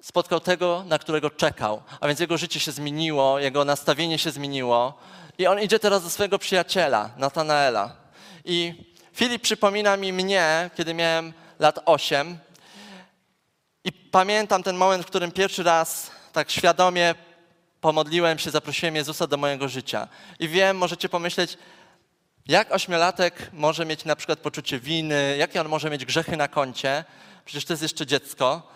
spotkał 0.01 0.39
tego, 0.39 0.83
na 0.87 0.99
którego 0.99 1.29
czekał. 1.29 1.81
A 1.99 2.07
więc 2.07 2.19
jego 2.19 2.37
życie 2.37 2.59
się 2.59 2.71
zmieniło, 2.71 3.39
jego 3.39 3.65
nastawienie 3.65 4.17
się 4.17 4.31
zmieniło. 4.31 4.93
I 5.37 5.47
on 5.47 5.59
idzie 5.59 5.79
teraz 5.79 6.03
do 6.03 6.09
swojego 6.09 6.39
przyjaciela, 6.39 7.09
Natanaela. 7.17 7.95
I 8.45 8.73
Filip 9.13 9.41
przypomina 9.41 9.97
mi 9.97 10.13
mnie, 10.13 10.69
kiedy 10.77 10.93
miałem 10.93 11.33
lat 11.59 11.79
8. 11.85 12.37
I 13.83 13.91
pamiętam 13.91 14.63
ten 14.63 14.77
moment, 14.77 15.03
w 15.03 15.07
którym 15.07 15.31
pierwszy 15.31 15.63
raz 15.63 16.18
tak 16.31 16.51
świadomie 16.51 17.15
pomodliłem 17.81 18.39
się, 18.39 18.51
zaprosiłem 18.51 18.95
Jezusa 18.95 19.27
do 19.27 19.37
mojego 19.37 19.69
życia. 19.69 20.07
I 20.39 20.47
wiem, 20.47 20.77
możecie 20.77 21.09
pomyśleć, 21.09 21.57
jak 22.47 22.71
ośmiolatek 22.71 23.49
może 23.53 23.85
mieć 23.85 24.05
na 24.05 24.15
przykład 24.15 24.39
poczucie 24.39 24.79
winy, 24.79 25.35
jakie 25.37 25.61
on 25.61 25.67
może 25.67 25.89
mieć 25.89 26.05
grzechy 26.05 26.37
na 26.37 26.47
koncie? 26.47 27.03
Przecież 27.45 27.65
to 27.65 27.73
jest 27.73 27.83
jeszcze 27.83 28.05
dziecko. 28.05 28.67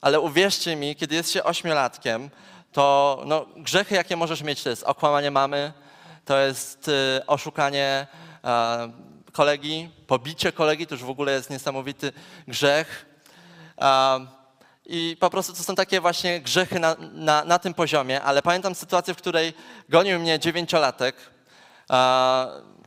Ale 0.00 0.20
uwierzcie 0.20 0.76
mi, 0.76 0.96
kiedy 0.96 1.14
jest 1.14 1.30
się 1.30 1.44
ośmiolatkiem, 1.44 2.30
to 2.72 3.22
no, 3.26 3.46
grzechy, 3.56 3.94
jakie 3.94 4.16
możesz 4.16 4.42
mieć, 4.42 4.62
to 4.62 4.70
jest 4.70 4.82
okłamanie 4.82 5.30
mamy, 5.30 5.72
to 6.24 6.38
jest 6.38 6.88
y, 6.88 7.26
oszukanie 7.26 8.06
y, 9.28 9.32
kolegi, 9.32 9.90
pobicie 10.06 10.52
kolegi, 10.52 10.86
to 10.86 10.94
już 10.94 11.04
w 11.04 11.10
ogóle 11.10 11.32
jest 11.32 11.50
niesamowity 11.50 12.12
grzech. 12.48 13.06
Y, 13.78 14.41
I 14.86 15.16
po 15.20 15.30
prostu 15.30 15.52
to 15.52 15.62
są 15.62 15.74
takie 15.74 16.00
właśnie 16.00 16.40
grzechy 16.40 16.80
na, 16.80 16.96
na, 17.12 17.44
na 17.44 17.58
tym 17.58 17.74
poziomie, 17.74 18.22
ale 18.22 18.42
pamiętam 18.42 18.74
sytuację, 18.74 19.14
w 19.14 19.16
której 19.16 19.52
gonił 19.88 20.20
mnie 20.20 20.38
dziewięciolatek. 20.38 21.16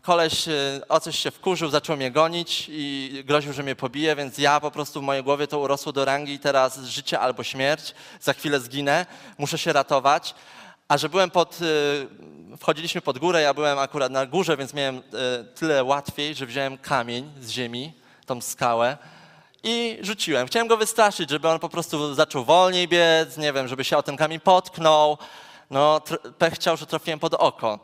Koleś 0.01 0.47
y, 0.47 0.81
o 0.89 0.99
coś 0.99 1.19
się 1.19 1.31
wkurzył, 1.31 1.69
zaczął 1.69 1.97
mnie 1.97 2.11
gonić 2.11 2.65
i 2.69 3.23
groził, 3.25 3.53
że 3.53 3.63
mnie 3.63 3.75
pobije, 3.75 4.15
więc 4.15 4.37
ja 4.37 4.59
po 4.59 4.71
prostu 4.71 5.01
w 5.01 5.03
mojej 5.03 5.23
głowie 5.23 5.47
to 5.47 5.59
urosło 5.59 5.91
do 5.91 6.05
rangi 6.05 6.39
teraz 6.39 6.79
życie 6.79 7.19
albo 7.19 7.43
śmierć, 7.43 7.95
za 8.21 8.33
chwilę 8.33 8.59
zginę, 8.59 9.05
muszę 9.37 9.57
się 9.57 9.73
ratować. 9.73 10.35
A 10.87 10.97
że 10.97 11.09
byłem 11.09 11.31
pod, 11.31 11.61
y, 11.61 12.57
wchodziliśmy 12.57 13.01
pod 13.01 13.19
górę, 13.19 13.41
ja 13.41 13.53
byłem 13.53 13.79
akurat 13.79 14.11
na 14.11 14.25
górze, 14.25 14.57
więc 14.57 14.73
miałem 14.73 14.97
y, 14.97 15.01
tyle 15.55 15.83
łatwiej, 15.83 16.35
że 16.35 16.45
wziąłem 16.45 16.77
kamień 16.77 17.31
z 17.41 17.49
ziemi, 17.49 17.93
tą 18.25 18.41
skałę 18.41 18.97
i 19.67 19.97
rzuciłem. 20.01 20.47
Chciałem 20.47 20.67
go 20.67 20.77
wystraszyć, 20.77 21.29
żeby 21.29 21.49
on 21.49 21.59
po 21.59 21.69
prostu 21.69 22.13
zaczął 22.13 22.45
wolniej 22.45 22.87
biec, 22.87 23.37
nie 23.37 23.53
wiem, 23.53 23.67
żeby 23.67 23.83
się 23.83 23.97
o 23.97 24.03
ten 24.03 24.17
kamień 24.17 24.39
potknął. 24.39 25.17
No, 25.69 26.01
pech 26.37 26.53
chciał, 26.53 26.77
że 26.77 26.85
trafiłem 26.85 27.19
pod 27.19 27.33
oko. 27.33 27.79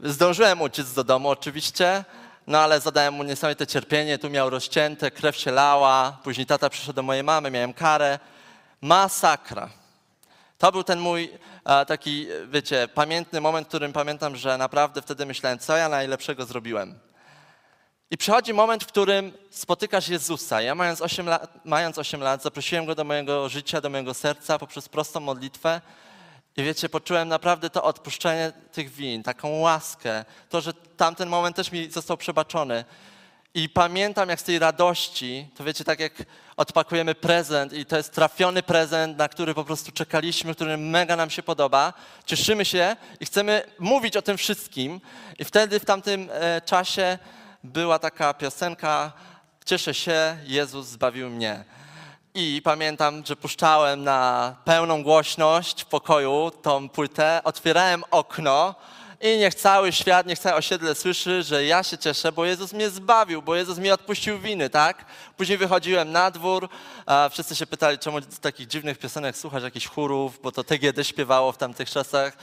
Zdążyłem 0.00 0.62
uciec 0.62 0.92
do 0.92 1.04
domu 1.04 1.28
oczywiście, 1.28 2.04
no 2.46 2.58
ale 2.58 2.80
zadałem 2.80 3.14
mu 3.14 3.22
niesamowite 3.22 3.66
cierpienie, 3.66 4.18
tu 4.18 4.30
miał 4.30 4.50
rozcięte, 4.50 5.10
krew 5.10 5.36
się 5.36 5.50
lała, 5.50 6.18
później 6.24 6.46
tata 6.46 6.70
przyszedł 6.70 6.96
do 6.96 7.02
mojej 7.02 7.22
mamy, 7.22 7.50
miałem 7.50 7.72
karę. 7.72 8.18
Masakra. 8.80 9.70
To 10.58 10.72
był 10.72 10.84
ten 10.84 10.98
mój 11.00 11.30
taki, 11.86 12.26
wiecie, 12.48 12.88
pamiętny 12.94 13.40
moment, 13.40 13.66
w 13.66 13.68
którym 13.68 13.92
pamiętam, 13.92 14.36
że 14.36 14.58
naprawdę 14.58 15.02
wtedy 15.02 15.26
myślałem, 15.26 15.58
co 15.58 15.76
ja 15.76 15.88
najlepszego 15.88 16.44
zrobiłem. 16.44 16.98
I 18.10 18.16
przychodzi 18.16 18.54
moment, 18.54 18.84
w 18.84 18.86
którym 18.86 19.32
spotykasz 19.50 20.08
Jezusa. 20.08 20.62
Ja 20.62 20.74
mając 20.74 21.00
8 21.00 21.26
lat, 21.26 21.64
mając 21.64 21.98
8 21.98 22.20
lat 22.20 22.42
zaprosiłem 22.42 22.86
Go 22.86 22.94
do 22.94 23.04
mojego 23.04 23.48
życia, 23.48 23.80
do 23.80 23.90
mojego 23.90 24.14
serca 24.14 24.58
poprzez 24.58 24.88
prostą 24.88 25.20
modlitwę. 25.20 25.80
I 26.56 26.62
wiecie, 26.62 26.88
poczułem 26.88 27.28
naprawdę 27.28 27.70
to 27.70 27.82
odpuszczenie 27.82 28.52
tych 28.72 28.90
win, 28.90 29.22
taką 29.22 29.48
łaskę, 29.48 30.24
to, 30.48 30.60
że 30.60 30.74
tamten 30.74 31.28
moment 31.28 31.56
też 31.56 31.72
mi 31.72 31.90
został 31.90 32.16
przebaczony. 32.16 32.84
I 33.54 33.68
pamiętam, 33.68 34.28
jak 34.28 34.40
z 34.40 34.44
tej 34.44 34.58
radości, 34.58 35.48
to 35.56 35.64
wiecie, 35.64 35.84
tak 35.84 36.00
jak 36.00 36.12
odpakujemy 36.56 37.14
prezent 37.14 37.72
i 37.72 37.86
to 37.86 37.96
jest 37.96 38.12
trafiony 38.12 38.62
prezent, 38.62 39.18
na 39.18 39.28
który 39.28 39.54
po 39.54 39.64
prostu 39.64 39.92
czekaliśmy, 39.92 40.54
który 40.54 40.76
mega 40.76 41.16
nam 41.16 41.30
się 41.30 41.42
podoba, 41.42 41.92
cieszymy 42.26 42.64
się 42.64 42.96
i 43.20 43.26
chcemy 43.26 43.62
mówić 43.78 44.16
o 44.16 44.22
tym 44.22 44.36
wszystkim. 44.36 45.00
I 45.38 45.44
wtedy 45.44 45.80
w 45.80 45.84
tamtym 45.84 46.28
e, 46.32 46.60
czasie 46.60 47.18
była 47.64 47.98
taka 47.98 48.34
piosenka 48.34 49.12
Cieszę 49.64 49.94
się, 49.94 50.36
Jezus 50.44 50.86
zbawił 50.86 51.30
mnie. 51.30 51.64
I 52.34 52.60
pamiętam, 52.64 53.22
że 53.26 53.36
puszczałem 53.36 54.04
na 54.04 54.54
pełną 54.64 55.02
głośność 55.02 55.82
w 55.82 55.86
pokoju 55.86 56.50
tą 56.62 56.88
płytę, 56.88 57.40
otwierałem 57.44 58.04
okno 58.10 58.74
i 59.24 59.38
niech 59.38 59.54
cały 59.54 59.92
świat, 59.92 60.26
niech 60.26 60.38
całe 60.38 60.56
osiedle 60.56 60.94
słyszy, 60.94 61.42
że 61.42 61.64
ja 61.64 61.82
się 61.82 61.98
cieszę, 61.98 62.32
bo 62.32 62.44
Jezus 62.44 62.72
mnie 62.72 62.90
zbawił, 62.90 63.42
bo 63.42 63.56
Jezus 63.56 63.78
mi 63.78 63.90
odpuścił 63.90 64.38
winy, 64.38 64.70
tak? 64.70 65.04
Później 65.36 65.58
wychodziłem 65.58 66.12
na 66.12 66.30
dwór, 66.30 66.68
a 67.06 67.28
wszyscy 67.32 67.56
się 67.56 67.66
pytali, 67.66 67.98
czemu 67.98 68.20
takich 68.20 68.66
dziwnych 68.66 68.98
piosenek 68.98 69.36
słuchasz, 69.36 69.62
jakichś 69.62 69.86
chórów, 69.86 70.40
bo 70.42 70.52
to 70.52 70.64
TGD 70.64 71.04
śpiewało 71.04 71.52
w 71.52 71.58
tamtych 71.58 71.90
czasach, 71.90 72.36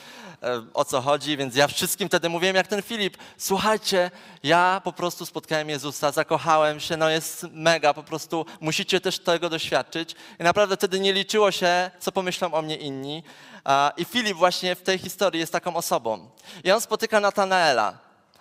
e, 0.44 0.64
o 0.74 0.86
co 0.86 1.02
chodzi, 1.02 1.38
więc 1.38 1.56
ja 1.56 1.68
wszystkim 1.68 2.08
wtedy 2.08 2.30
mówiłem 2.30 2.56
jak 2.56 2.68
ten 2.68 2.82
Filip, 2.82 3.18
słuchajcie, 3.38 4.12
ja 4.44 4.82
po 4.84 4.94
prostu 4.94 5.26
spotkałem 5.26 5.70
Jezusa, 5.70 6.12
zakochałem 6.12 6.80
się, 6.80 6.98
no 6.98 7.10
jest 7.10 7.48
mega, 7.52 7.94
po 7.94 8.04
prostu 8.04 8.46
musicie 8.60 9.02
też 9.02 9.20
tego 9.20 9.50
doświadczyć. 9.50 10.16
I 10.40 10.44
naprawdę 10.44 10.78
wtedy 10.78 11.00
nie 11.00 11.14
liczyło 11.14 11.52
się, 11.52 11.92
co 12.00 12.12
pomyślą 12.12 12.54
o 12.54 12.62
mnie 12.62 12.76
inni. 12.76 13.24
I 13.98 14.06
Filip 14.06 14.38
właśnie 14.38 14.76
w 14.76 14.82
tej 14.82 14.98
historii 14.98 15.40
jest 15.40 15.52
taką 15.52 15.76
osobą. 15.76 16.30
I 16.64 16.72
on 16.72 16.82
spotyka 16.82 17.20
Natanaela, 17.20 17.98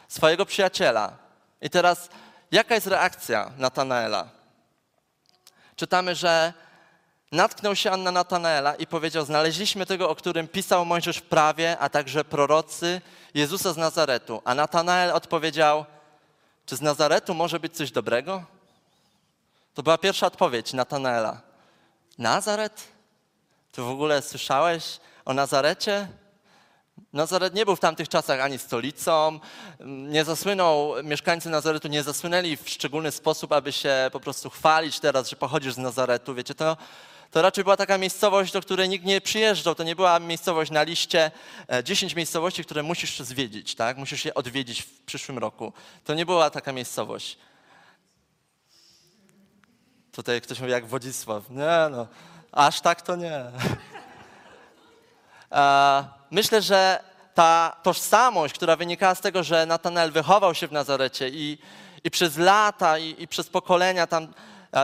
swojego 0.09 0.47
przyjaciela. 0.47 1.13
I 1.63 1.71
teraz, 1.71 2.09
jaka 2.53 2.75
jest 2.75 2.87
reakcja 2.87 3.51
Natanaela? 3.59 4.29
Czytamy, 5.77 6.15
że 6.15 6.53
natknął 7.33 7.77
się 7.77 7.93
on 7.93 8.03
na 8.03 8.11
Natanaela 8.11 8.75
i 8.75 8.87
powiedział: 8.87 9.25
Znaleźliśmy 9.25 9.87
tego, 9.87 10.11
o 10.11 10.15
którym 10.15 10.49
pisał 10.49 10.85
Mojżesz 10.85 11.17
w 11.17 11.23
prawie, 11.23 11.79
a 11.79 11.89
także 11.89 12.25
prorocy, 12.25 13.01
Jezusa 13.35 13.73
z 13.73 13.77
Nazaretu. 13.77 14.43
A 14.45 14.55
Natanael 14.55 15.11
odpowiedział: 15.11 15.85
Czy 16.67 16.77
z 16.77 16.81
Nazaretu 16.81 17.35
może 17.35 17.61
być 17.61 17.77
coś 17.77 17.91
dobrego? 17.91 18.45
To 19.75 19.83
była 19.83 19.99
pierwsza 19.99 20.27
odpowiedź 20.27 20.73
Natanaela. 20.73 21.41
Nazaret? 22.19 23.00
Ty 23.73 23.83
w 23.83 23.89
ogóle 23.89 24.23
słyszałeś 24.23 25.01
o 25.25 25.35
Nazarecie? 25.35 26.09
Nazaret 27.13 27.55
nie 27.55 27.65
był 27.65 27.77
w 27.77 27.81
tamtych 27.81 28.09
czasach 28.09 28.41
ani 28.41 28.59
stolicą, 28.59 29.41
nie 29.85 30.25
zasłynął, 30.25 30.95
mieszkańcy 31.05 31.51
Nazaretu 31.51 31.89
nie 31.89 32.03
zasłynęli 32.03 32.57
w 32.57 32.69
szczególny 32.69 33.13
sposób, 33.13 33.53
aby 33.53 33.73
się 33.73 34.11
po 34.13 34.21
prostu 34.21 34.51
chwalić 34.51 35.01
teraz, 35.01 35.29
że 35.31 35.37
pochodzisz 35.37 35.75
z 35.75 35.79
Nazaretu. 35.79 36.35
Wiecie, 36.35 36.55
to, 36.55 36.77
to 37.31 37.43
raczej 37.43 37.65
była 37.65 37.77
taka 37.77 37.99
miejscowość, 37.99 38.53
do 38.53 38.61
której 38.61 38.89
nikt 38.89 39.05
nie 39.05 39.21
przyjeżdżał. 39.21 39.75
To 39.75 39.83
nie 39.83 39.97
była 39.97 40.21
miejscowość 40.21 40.71
na 40.71 40.83
liście, 40.83 41.31
10 41.85 42.13
e, 42.13 42.17
miejscowości, 42.17 42.65
które 42.65 42.83
musisz 42.83 43.21
zwiedzić, 43.21 43.75
tak? 43.75 43.97
Musisz 43.97 44.25
je 44.25 44.35
odwiedzić 44.35 44.83
w 44.83 45.03
przyszłym 45.03 45.39
roku. 45.39 45.73
To 46.05 46.15
nie 46.15 46.27
była 46.27 46.51
taka 46.51 46.73
miejscowość. 46.73 47.39
Tutaj 50.13 50.41
ktoś 50.41 50.61
mówi 50.61 50.73
jak 50.73 50.87
Wodzisław. 50.87 51.51
Nie 51.51 51.89
no, 51.91 52.07
aż 52.53 52.81
tak 52.81 53.03
to 53.03 53.17
nie. 53.17 53.43
E, 55.53 56.05
myślę, 56.31 56.63
że 56.63 57.01
ta 57.35 57.77
tożsamość, 57.83 58.55
która 58.55 58.77
wynikała 58.77 59.15
z 59.15 59.21
tego, 59.21 59.43
że 59.43 59.67
Natanel 59.67 60.13
wychował 60.13 60.55
się 60.55 60.69
w 60.69 60.73
Nazarecie 60.73 61.29
i, 61.29 61.59
i 62.05 62.11
przez 62.11 62.39
lata 62.39 62.99
i, 62.99 63.23
i 63.23 63.29
przez 63.29 63.49
pokolenia 63.49 64.07
tam 64.07 64.29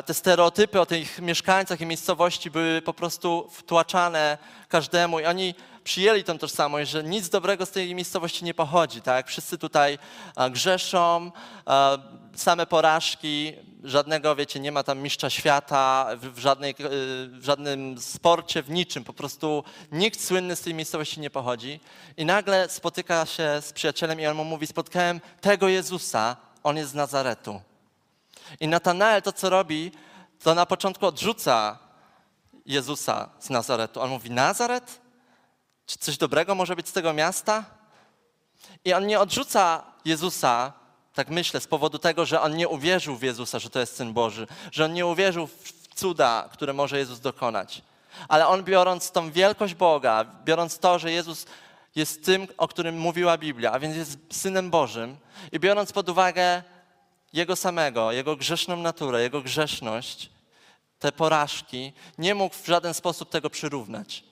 te 0.06 0.14
stereotypy 0.14 0.80
o 0.80 0.87
tych 0.87 1.20
mieszkańcach 1.20 1.80
i 1.80 1.87
miejscowości 1.87 2.50
były 2.50 2.82
po 2.82 2.94
prostu 2.94 3.49
wtłaczane 3.52 4.38
każdemu 4.68 5.20
i 5.20 5.25
oni 5.25 5.54
przyjęli 5.85 6.25
tą 6.25 6.38
tożsamość, 6.38 6.90
że 6.90 7.04
nic 7.04 7.28
dobrego 7.28 7.66
z 7.66 7.70
tej 7.70 7.94
miejscowości 7.94 8.44
nie 8.44 8.54
pochodzi, 8.54 9.02
tak? 9.02 9.28
Wszyscy 9.28 9.58
tutaj 9.58 9.99
grzeszą, 10.50 11.30
same 12.40 12.66
porażki, 12.66 13.52
żadnego, 13.85 14.37
wiecie, 14.37 14.61
nie 14.61 14.73
ma 14.73 14.83
tam 14.83 14.99
mistrza 14.99 15.31
świata 15.31 16.09
w, 16.16 16.38
żadnej, 16.38 16.71
y, 16.71 16.75
w 17.28 17.45
żadnym 17.45 18.00
sporcie, 18.00 18.62
w 18.62 18.71
niczym, 18.71 19.05
po 19.05 19.12
prostu 19.12 19.64
nikt 19.93 20.25
słynny 20.25 20.57
z 20.57 20.61
tej 20.61 20.75
miejscowości 20.75 21.21
nie 21.21 21.31
pochodzi 21.31 21.81
i 22.16 22.25
nagle 22.25 22.69
spotyka 22.69 23.26
się 23.26 23.61
z 23.61 23.73
przyjacielem 23.73 24.21
i 24.21 24.26
on 24.26 24.37
mu 24.37 24.45
mówi, 24.45 24.66
spotkałem 24.66 25.21
tego 25.40 25.69
Jezusa, 25.69 26.37
on 26.62 26.76
jest 26.76 26.90
z 26.90 26.95
Nazaretu. 26.95 27.61
I 28.61 28.69
Natanael 28.69 29.23
to, 29.23 29.33
co 29.33 29.50
robi, 29.50 29.93
to 30.43 30.55
na 30.55 30.66
początku 30.66 31.07
odrzuca 31.07 31.78
Jezusa 32.66 33.28
z 33.40 33.50
Nazaretu. 33.50 34.00
On 34.00 34.11
mówi, 34.11 34.31
Nazaret? 34.31 35.00
Czy 35.87 35.99
coś 35.99 36.16
dobrego 36.19 36.55
może 36.55 36.76
być 36.76 36.88
z 36.88 36.93
tego 36.93 37.12
miasta? 37.12 37.64
I 38.85 38.93
on 38.93 39.07
nie 39.07 39.21
odrzuca 39.21 39.83
Jezusa, 40.05 40.73
tak 41.16 41.30
myślę, 41.30 41.61
z 41.61 41.66
powodu 41.66 41.99
tego, 41.99 42.26
że 42.26 42.40
on 42.40 42.56
nie 42.56 42.68
uwierzył 42.68 43.16
w 43.16 43.23
Jezusa, 43.23 43.58
że 43.58 43.70
to 43.70 43.80
jest 43.80 43.96
Syn 43.96 44.12
Boży, 44.12 44.46
że 44.73 44.85
on 44.85 44.92
nie 44.92 45.06
uwierzył 45.06 45.46
w 45.46 45.73
cuda, 45.94 46.49
które 46.52 46.73
może 46.73 46.99
Jezus 46.99 47.20
dokonać. 47.20 47.82
Ale 48.28 48.46
on 48.46 48.64
biorąc 48.64 49.11
tą 49.11 49.30
wielkość 49.30 49.75
Boga, 49.75 50.25
biorąc 50.44 50.78
to, 50.78 50.99
że 50.99 51.12
Jezus 51.12 51.46
jest 51.94 52.25
tym, 52.25 52.49
o 52.58 52.68
którym 52.68 52.99
mówiła 52.99 53.38
Biblia, 53.38 53.73
a 53.73 53.78
więc 53.78 53.96
jest 53.96 54.18
Synem 54.30 54.70
Bożym 54.70 55.16
i 55.52 55.61
biorąc 55.61 55.92
pod 55.92 56.08
uwagę 56.08 56.62
Jego 57.32 57.56
samego, 57.56 58.12
Jego 58.12 58.37
grzeszną 58.37 58.76
naturę, 58.76 59.23
Jego 59.23 59.42
grzeszność, 59.42 60.30
te 60.99 61.12
porażki, 61.12 61.92
nie 62.18 62.35
mógł 62.35 62.54
w 62.54 62.66
żaden 62.66 62.94
sposób 62.94 63.30
tego 63.30 63.50
przyrównać. 63.50 64.25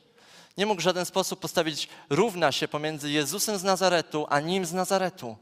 Nie 0.58 0.66
mógł 0.66 0.80
w 0.80 0.84
żaden 0.84 1.06
sposób 1.06 1.40
postawić 1.40 1.88
równa 2.10 2.52
się 2.52 2.68
pomiędzy 2.68 3.10
Jezusem 3.10 3.58
z 3.58 3.62
Nazaretu, 3.62 4.26
a 4.30 4.40
Nim 4.40 4.66
z 4.66 4.72
Nazaretu. 4.72 5.36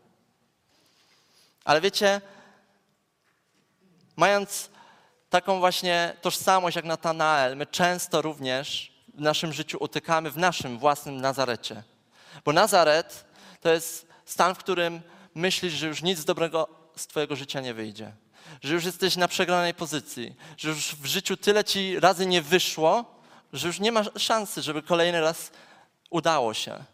Ale 1.65 1.81
wiecie, 1.81 2.21
mając 4.17 4.71
taką 5.31 5.59
właśnie 5.59 6.17
tożsamość 6.21 6.77
jak 6.77 6.85
Natanael, 6.85 7.57
my 7.57 7.67
często 7.67 8.23
również 8.23 8.93
w 9.15 9.21
naszym 9.21 9.53
życiu 9.53 9.79
utykamy 9.81 10.31
w 10.31 10.37
naszym 10.37 10.79
własnym 10.79 11.21
Nazarecie. 11.21 11.83
Bo 12.45 12.53
Nazaret 12.53 13.25
to 13.61 13.69
jest 13.69 14.07
stan, 14.25 14.55
w 14.55 14.59
którym 14.59 15.01
myślisz, 15.35 15.73
że 15.73 15.87
już 15.87 16.03
nic 16.03 16.25
dobrego 16.25 16.69
z 16.97 17.07
Twojego 17.07 17.37
życia 17.37 17.61
nie 17.61 17.75
wyjdzie. 17.75 18.13
Że 18.63 18.75
już 18.75 18.85
jesteś 18.85 19.17
na 19.17 19.29
przegranej 19.29 19.75
pozycji, 19.75 20.37
że 20.57 20.69
już 20.69 20.95
w 20.95 21.07
życiu 21.07 21.37
tyle 21.37 21.65
Ci 21.65 22.01
razy 22.01 22.27
nie 22.27 22.43
wyszło, 22.43 23.05
że 23.53 23.67
już 23.67 23.81
nie 23.81 23.93
ma 23.93 24.03
szansy, 24.19 24.63
żeby 24.63 24.83
kolejny 24.83 25.21
raz 25.21 25.51
udało 26.11 26.55
się. 26.55 26.85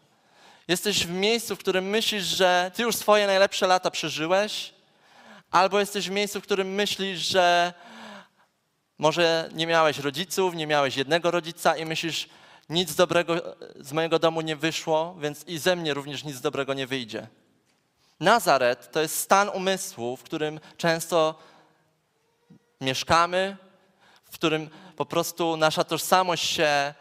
Jesteś 0.69 1.05
w 1.05 1.09
miejscu, 1.09 1.55
w 1.55 1.59
którym 1.59 1.85
myślisz, 1.85 2.23
że 2.23 2.71
Ty 2.75 2.83
już 2.83 2.95
swoje 2.95 3.27
najlepsze 3.27 3.67
lata 3.67 3.91
przeżyłeś, 3.91 4.73
albo 5.51 5.79
jesteś 5.79 6.09
w 6.09 6.11
miejscu, 6.11 6.41
w 6.41 6.43
którym 6.43 6.73
myślisz, 6.73 7.19
że 7.19 7.73
może 8.97 9.49
nie 9.53 9.67
miałeś 9.67 9.99
rodziców, 9.99 10.55
nie 10.55 10.67
miałeś 10.67 10.95
jednego 10.95 11.31
rodzica 11.31 11.77
i 11.77 11.85
myślisz, 11.85 12.29
nic 12.69 12.95
dobrego 12.95 13.55
z 13.79 13.91
mojego 13.91 14.19
domu 14.19 14.41
nie 14.41 14.55
wyszło, 14.55 15.15
więc 15.19 15.43
i 15.47 15.57
ze 15.57 15.75
mnie 15.75 15.93
również 15.93 16.23
nic 16.23 16.41
dobrego 16.41 16.73
nie 16.73 16.87
wyjdzie. 16.87 17.27
Nazaret 18.19 18.91
to 18.91 19.01
jest 19.01 19.19
stan 19.19 19.49
umysłu, 19.49 20.17
w 20.17 20.23
którym 20.23 20.59
często 20.77 21.39
mieszkamy, 22.81 23.57
w 24.23 24.33
którym 24.33 24.69
po 24.95 25.05
prostu 25.05 25.57
nasza 25.57 25.83
tożsamość 25.83 26.49
się 26.49 26.93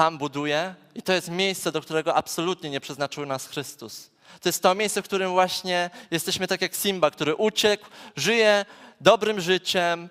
tam 0.00 0.18
buduje 0.18 0.74
i 0.94 1.02
to 1.02 1.12
jest 1.12 1.30
miejsce, 1.30 1.72
do 1.72 1.80
którego 1.80 2.14
absolutnie 2.14 2.70
nie 2.70 2.80
przeznaczył 2.80 3.26
nas 3.26 3.46
Chrystus. 3.46 4.10
To 4.40 4.48
jest 4.48 4.62
to 4.62 4.74
miejsce, 4.74 5.02
w 5.02 5.04
którym 5.04 5.30
właśnie 5.30 5.90
jesteśmy 6.10 6.46
tak 6.46 6.60
jak 6.62 6.76
Simba, 6.76 7.10
który 7.10 7.34
uciekł, 7.34 7.86
żyje 8.16 8.64
dobrym 9.00 9.40
życiem, 9.40 10.08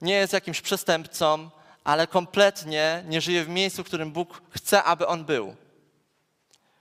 nie 0.00 0.14
jest 0.14 0.32
jakimś 0.32 0.60
przestępcą, 0.60 1.50
ale 1.84 2.06
kompletnie 2.06 3.04
nie 3.08 3.20
żyje 3.20 3.44
w 3.44 3.48
miejscu, 3.48 3.84
w 3.84 3.86
którym 3.86 4.12
Bóg 4.12 4.42
chce, 4.50 4.84
aby 4.84 5.06
on 5.06 5.24
był. 5.24 5.56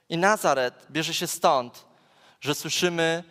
I 0.10 0.18
Nazaret 0.18 0.74
bierze 0.92 1.14
się 1.14 1.28
stąd, 1.28 1.86
że 2.42 2.56
słyszymy 2.56 3.24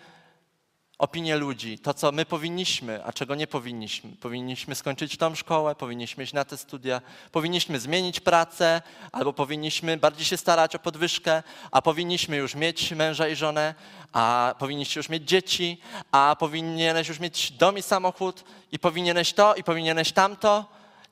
opinie 0.98 1.36
ludzi, 1.36 1.78
to 1.78 1.94
co 1.94 2.12
my 2.12 2.24
powinniśmy, 2.24 3.04
a 3.04 3.12
czego 3.12 3.34
nie 3.34 3.46
powinniśmy. 3.46 4.10
Powinniśmy 4.20 4.74
skończyć 4.74 5.16
tą 5.16 5.34
szkołę, 5.34 5.74
powinniśmy 5.74 6.24
iść 6.24 6.32
na 6.32 6.44
te 6.44 6.56
studia, 6.56 7.00
powinniśmy 7.32 7.80
zmienić 7.80 8.20
pracę, 8.20 8.82
albo 9.12 9.32
powinniśmy 9.32 9.96
bardziej 9.96 10.24
się 10.24 10.36
starać 10.36 10.74
o 10.74 10.78
podwyżkę, 10.78 11.42
a 11.70 11.82
powinniśmy 11.82 12.36
już 12.36 12.54
mieć 12.54 12.92
męża 12.92 13.28
i 13.28 13.36
żonę, 13.36 13.74
a 14.12 14.54
powinniście 14.58 15.00
już 15.00 15.08
mieć 15.08 15.28
dzieci, 15.28 15.80
a 16.12 16.36
powinieneś 16.38 17.08
już 17.08 17.20
mieć 17.20 17.52
dom 17.52 17.78
i 17.78 17.82
samochód, 17.82 18.44
i 18.72 18.78
powinieneś 18.78 19.32
to, 19.32 19.54
i 19.54 19.64
powinieneś 19.64 20.12
tamto. 20.12 20.64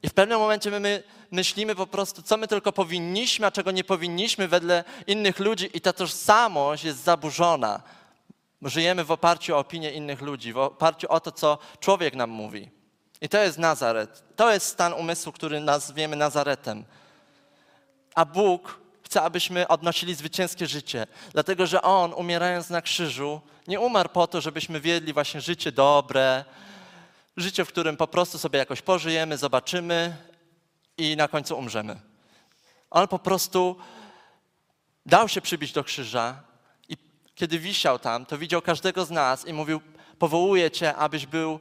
I 0.02 0.08
w 0.08 0.14
pewnym 0.14 0.38
momencie 0.38 0.70
my, 0.70 0.80
my 0.80 1.02
myślimy 1.30 1.74
po 1.74 1.86
prostu, 1.86 2.22
co 2.22 2.36
my 2.36 2.48
tylko 2.48 2.72
powinniśmy, 2.72 3.46
a 3.46 3.50
czego 3.50 3.70
nie 3.70 3.84
powinniśmy 3.84 4.48
wedle 4.48 4.84
innych 5.06 5.38
ludzi, 5.38 5.70
i 5.74 5.80
ta 5.80 5.92
tożsamość 5.92 6.84
jest 6.84 7.04
zaburzona. 7.04 7.82
Żyjemy 8.64 9.04
w 9.04 9.10
oparciu 9.10 9.54
o 9.54 9.58
opinię 9.58 9.92
innych 9.92 10.20
ludzi, 10.20 10.52
w 10.52 10.58
oparciu 10.58 11.06
o 11.10 11.20
to, 11.20 11.32
co 11.32 11.58
człowiek 11.80 12.14
nam 12.14 12.30
mówi. 12.30 12.70
I 13.20 13.28
to 13.28 13.38
jest 13.38 13.58
Nazaret. 13.58 14.24
To 14.36 14.52
jest 14.52 14.66
stan 14.66 14.92
umysłu, 14.92 15.32
który 15.32 15.60
nazwiemy 15.60 16.16
Nazaretem. 16.16 16.84
A 18.14 18.24
Bóg 18.24 18.80
chce, 19.02 19.22
abyśmy 19.22 19.68
odnosili 19.68 20.14
zwycięskie 20.14 20.66
życie, 20.66 21.06
dlatego 21.32 21.66
że 21.66 21.82
On, 21.82 22.12
umierając 22.12 22.70
na 22.70 22.82
krzyżu, 22.82 23.40
nie 23.66 23.80
umarł 23.80 24.08
po 24.08 24.26
to, 24.26 24.40
żebyśmy 24.40 24.80
wiedli 24.80 25.12
właśnie 25.12 25.40
życie 25.40 25.72
dobre, 25.72 26.44
życie, 27.36 27.64
w 27.64 27.68
którym 27.68 27.96
po 27.96 28.06
prostu 28.06 28.38
sobie 28.38 28.58
jakoś 28.58 28.82
pożyjemy, 28.82 29.38
zobaczymy 29.38 30.16
i 30.98 31.16
na 31.16 31.28
końcu 31.28 31.58
umrzemy. 31.58 32.00
On 32.90 33.08
po 33.08 33.18
prostu 33.18 33.76
dał 35.06 35.28
się 35.28 35.40
przybić 35.40 35.72
do 35.72 35.84
krzyża 35.84 36.42
kiedy 37.34 37.58
wisiał 37.58 37.98
tam, 37.98 38.26
to 38.26 38.38
widział 38.38 38.62
każdego 38.62 39.04
z 39.04 39.10
nas 39.10 39.46
i 39.46 39.52
mówił: 39.52 39.80
Powołuję 40.18 40.70
Cię, 40.70 40.96
abyś 40.96 41.26
był 41.26 41.60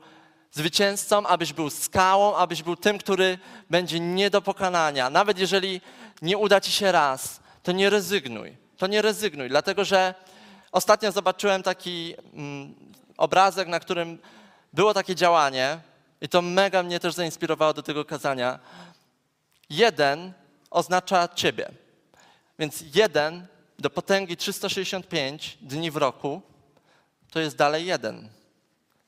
zwycięzcą, 0.52 1.28
abyś 1.28 1.54
był 1.54 1.70
skałą, 1.70 2.36
abyś 2.36 2.64
był 2.64 2.76
tym, 2.76 2.98
który 2.98 3.38
będzie 3.70 4.00
nie 4.00 4.30
do 4.30 4.42
pokonania. 4.42 5.10
Nawet 5.10 5.40
jeżeli 5.40 5.82
nie 6.22 6.38
uda 6.38 6.62
Ci 6.62 6.72
się 6.72 6.92
raz, 6.92 7.40
to 7.64 7.72
nie 7.72 7.90
rezygnuj. 7.90 8.58
To 8.78 8.88
nie 8.88 9.02
rezygnuj, 9.02 9.50
dlatego 9.50 9.86
że 9.86 10.16
ostatnio 10.72 11.12
zobaczyłem 11.12 11.64
taki 11.64 12.16
mm, 12.34 12.76
obrazek, 13.18 13.68
na 13.68 13.80
którym 13.80 14.18
było 14.74 14.94
takie 14.94 15.16
działanie 15.16 15.80
i 16.22 16.30
to 16.30 16.42
mega 16.42 16.84
mnie 16.84 17.00
też 17.00 17.14
zainspirowało 17.14 17.74
do 17.74 17.84
tego 17.84 18.06
kazania. 18.06 18.60
Jeden 19.70 20.34
oznacza 20.72 21.28
ciebie. 21.28 21.70
Więc 22.60 22.84
jeden 22.96 23.48
do 23.80 23.90
potęgi 23.90 24.38
365 24.38 25.58
dni 25.62 25.92
w 25.92 25.98
roku 25.98 26.42
to 27.32 27.40
jest 27.40 27.56
dalej 27.56 27.86
jeden. 27.86 28.30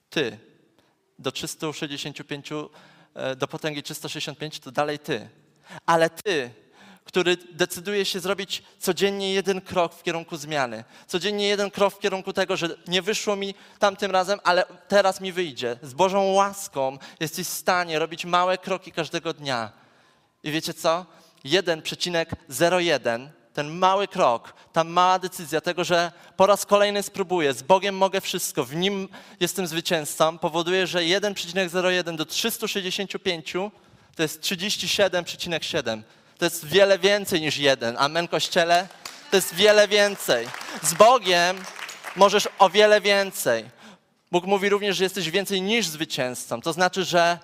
Ty 0.09 0.39
do 1.19 1.31
365 1.31 2.49
e, 3.13 3.35
do 3.35 3.47
potęgi 3.47 3.83
365 3.83 4.59
to 4.59 4.71
dalej 4.71 4.99
ty. 4.99 5.29
Ale 5.85 6.09
ty 6.09 6.51
który 7.05 7.37
decyduje 7.37 8.05
się 8.05 8.19
zrobić 8.19 8.63
codziennie 8.79 9.33
jeden 9.33 9.61
krok 9.61 9.93
w 9.93 10.03
kierunku 10.03 10.37
zmiany. 10.37 10.83
Codziennie 11.07 11.47
jeden 11.47 11.71
krok 11.71 11.93
w 11.93 11.99
kierunku 11.99 12.33
tego, 12.33 12.57
że 12.57 12.77
nie 12.87 13.01
wyszło 13.01 13.35
mi 13.35 13.55
tamtym 13.79 14.11
razem, 14.11 14.39
ale 14.43 14.65
teraz 14.87 15.21
mi 15.21 15.31
wyjdzie. 15.31 15.77
Z 15.81 15.93
Bożą 15.93 16.23
łaską 16.23 16.97
jesteś 17.19 17.47
w 17.47 17.53
stanie 17.53 17.99
robić 17.99 18.25
małe 18.25 18.57
kroki 18.57 18.91
każdego 18.91 19.33
dnia. 19.33 19.71
I 20.43 20.51
wiecie 20.51 20.73
co? 20.73 21.05
1,01, 21.45 23.29
ten 23.55 23.77
mały 23.77 24.07
krok, 24.07 24.53
ta 24.73 24.83
mała 24.83 25.19
decyzja 25.19 25.61
tego, 25.61 25.83
że 25.83 26.11
po 26.37 26.45
raz 26.45 26.65
kolejny 26.65 27.03
spróbuję, 27.03 27.53
z 27.53 27.63
Bogiem 27.63 27.97
mogę 27.97 28.21
wszystko, 28.21 28.63
w 28.63 28.75
Nim 28.75 29.09
jestem 29.39 29.67
zwycięzcą, 29.67 30.37
powoduje, 30.37 30.87
że 30.87 30.99
1,01 30.99 32.15
do 32.15 32.25
365 32.25 33.53
to 34.15 34.23
jest 34.23 34.41
37,7. 34.41 36.01
To 36.37 36.45
jest 36.45 36.65
wiele 36.65 36.99
więcej 36.99 37.41
niż 37.41 37.57
jeden. 37.57 37.95
Amen, 37.99 38.27
Kościele? 38.27 38.87
To 39.31 39.37
jest 39.37 39.53
wiele 39.53 39.87
więcej. 39.87 40.47
Z 40.81 40.93
Bogiem 40.93 41.57
możesz 42.15 42.47
o 42.59 42.69
wiele 42.69 43.01
więcej. 43.01 43.65
Bóg 44.31 44.45
mówi 44.45 44.69
również, 44.69 44.97
że 44.97 45.03
jesteś 45.03 45.31
więcej 45.31 45.61
niż 45.61 45.87
zwycięzcą. 45.87 46.61
To 46.61 46.73
znaczy, 46.73 47.03
że 47.03 47.39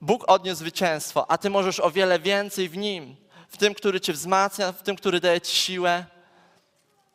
Bóg 0.00 0.24
odniósł 0.26 0.58
zwycięstwo, 0.58 1.30
a 1.30 1.38
ty 1.38 1.50
możesz 1.50 1.80
o 1.80 1.90
wiele 1.90 2.18
więcej 2.18 2.68
w 2.68 2.76
Nim. 2.76 3.23
W 3.54 3.56
tym, 3.56 3.74
który 3.74 4.00
cię 4.00 4.12
wzmacnia, 4.12 4.72
w 4.72 4.82
tym, 4.82 4.96
który 4.96 5.20
daje 5.20 5.40
ci 5.40 5.56
siłę. 5.56 6.04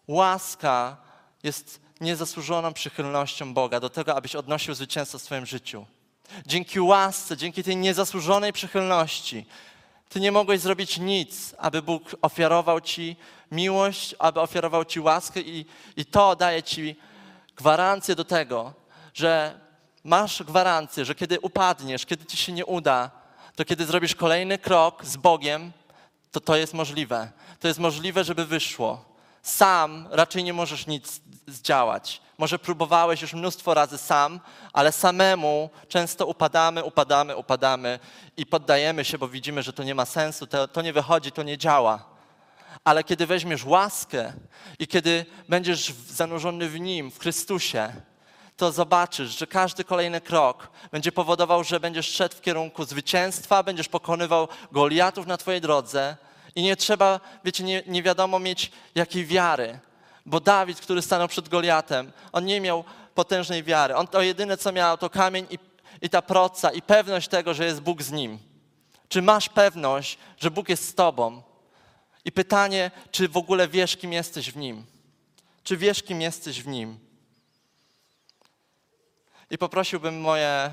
Łaska 0.07 0.97
jest 1.43 1.81
niezasłużoną 2.01 2.73
przychylnością 2.73 3.53
Boga 3.53 3.79
do 3.79 3.89
tego, 3.89 4.15
abyś 4.15 4.35
odnosił 4.35 4.73
zwycięstwo 4.73 5.19
w 5.19 5.21
swoim 5.21 5.45
życiu. 5.45 5.85
Dzięki 6.45 6.79
łasce, 6.79 7.37
dzięki 7.37 7.63
tej 7.63 7.77
niezasłużonej 7.77 8.53
przychylności, 8.53 9.45
ty 10.09 10.19
nie 10.19 10.31
mogłeś 10.31 10.59
zrobić 10.59 10.97
nic, 10.97 11.55
aby 11.57 11.81
Bóg 11.81 12.15
ofiarował 12.21 12.81
ci 12.81 13.15
miłość, 13.51 14.15
aby 14.19 14.39
ofiarował 14.39 14.85
ci 14.85 14.99
łaskę 14.99 15.41
i, 15.41 15.65
i 15.97 16.05
to 16.05 16.35
daje 16.35 16.63
ci 16.63 16.95
gwarancję 17.55 18.15
do 18.15 18.25
tego, 18.25 18.73
że 19.13 19.59
masz 20.03 20.43
gwarancję, 20.43 21.05
że 21.05 21.15
kiedy 21.15 21.39
upadniesz, 21.39 22.05
kiedy 22.05 22.25
ci 22.25 22.37
się 22.37 22.51
nie 22.51 22.65
uda, 22.65 23.11
to 23.55 23.65
kiedy 23.65 23.85
zrobisz 23.85 24.15
kolejny 24.15 24.57
krok 24.57 25.05
z 25.05 25.17
Bogiem, 25.17 25.71
to 26.31 26.39
to 26.39 26.55
jest 26.55 26.73
możliwe. 26.73 27.31
To 27.59 27.67
jest 27.67 27.79
możliwe, 27.79 28.23
żeby 28.23 28.45
wyszło. 28.45 29.05
Sam 29.43 30.07
raczej 30.11 30.43
nie 30.43 30.53
możesz 30.53 30.87
nic 30.87 31.21
zdziałać. 31.47 32.21
Może 32.37 32.59
próbowałeś 32.59 33.21
już 33.21 33.33
mnóstwo 33.33 33.73
razy 33.73 33.97
sam, 33.97 34.39
ale 34.73 34.91
samemu 34.91 35.69
często 35.87 36.25
upadamy, 36.25 36.83
upadamy, 36.83 37.35
upadamy 37.35 37.99
i 38.37 38.45
poddajemy 38.45 39.05
się, 39.05 39.17
bo 39.17 39.27
widzimy, 39.27 39.63
że 39.63 39.73
to 39.73 39.83
nie 39.83 39.95
ma 39.95 40.05
sensu, 40.05 40.47
to, 40.47 40.67
to 40.67 40.81
nie 40.81 40.93
wychodzi, 40.93 41.31
to 41.31 41.43
nie 41.43 41.57
działa. 41.57 42.05
Ale 42.83 43.03
kiedy 43.03 43.25
weźmiesz 43.25 43.65
łaskę 43.65 44.33
i 44.79 44.87
kiedy 44.87 45.25
będziesz 45.49 45.93
zanurzony 45.93 46.69
w 46.69 46.79
Nim, 46.79 47.11
w 47.11 47.19
Chrystusie, 47.19 47.93
to 48.59 48.71
zobaczysz, 48.71 49.39
że 49.39 49.47
każdy 49.47 49.83
kolejny 49.83 50.21
krok 50.21 50.69
będzie 50.91 51.11
powodował, 51.11 51.63
że 51.63 51.79
będziesz 51.79 52.09
szedł 52.09 52.35
w 52.35 52.41
kierunku 52.41 52.85
zwycięstwa, 52.85 53.63
będziesz 53.63 53.87
pokonywał 53.87 54.47
Goliatów 54.71 55.27
na 55.27 55.37
Twojej 55.37 55.61
drodze 55.61 56.17
i 56.55 56.63
nie 56.63 56.75
trzeba, 56.75 57.19
wiecie, 57.43 57.63
nie, 57.63 57.83
nie 57.87 58.03
wiadomo 58.03 58.39
mieć 58.39 58.71
jakiej 58.95 59.25
wiary, 59.25 59.79
bo 60.25 60.39
Dawid, 60.39 60.81
który 60.81 61.01
stanął 61.01 61.27
przed 61.27 61.49
Goliatem, 61.49 62.11
on 62.31 62.45
nie 62.45 62.61
miał 62.61 62.83
potężnej 63.15 63.63
wiary. 63.63 63.95
On 63.95 64.07
to 64.07 64.21
jedyne, 64.21 64.57
co 64.57 64.71
miał, 64.71 64.97
to 64.97 65.09
kamień 65.09 65.47
i, 65.49 65.59
i 66.01 66.09
ta 66.09 66.21
proca 66.21 66.71
i 66.71 66.81
pewność 66.81 67.27
tego, 67.27 67.53
że 67.53 67.65
jest 67.65 67.81
Bóg 67.81 68.01
z 68.01 68.11
nim. 68.11 68.39
Czy 69.09 69.21
masz 69.21 69.49
pewność, 69.49 70.17
że 70.37 70.51
Bóg 70.51 70.69
jest 70.69 70.87
z 70.87 70.95
tobą? 70.95 71.41
I 72.25 72.31
pytanie, 72.31 72.91
czy 73.11 73.27
w 73.27 73.37
ogóle 73.37 73.67
wiesz, 73.67 73.97
kim 73.97 74.13
jesteś 74.13 74.51
w 74.51 74.57
Nim? 74.57 74.85
Czy 75.63 75.77
wiesz, 75.77 76.03
kim 76.03 76.21
jesteś 76.21 76.63
w 76.63 76.67
Nim? 76.67 77.08
I 79.51 79.57
poprosiłbym 79.57 80.21
moje 80.21 80.71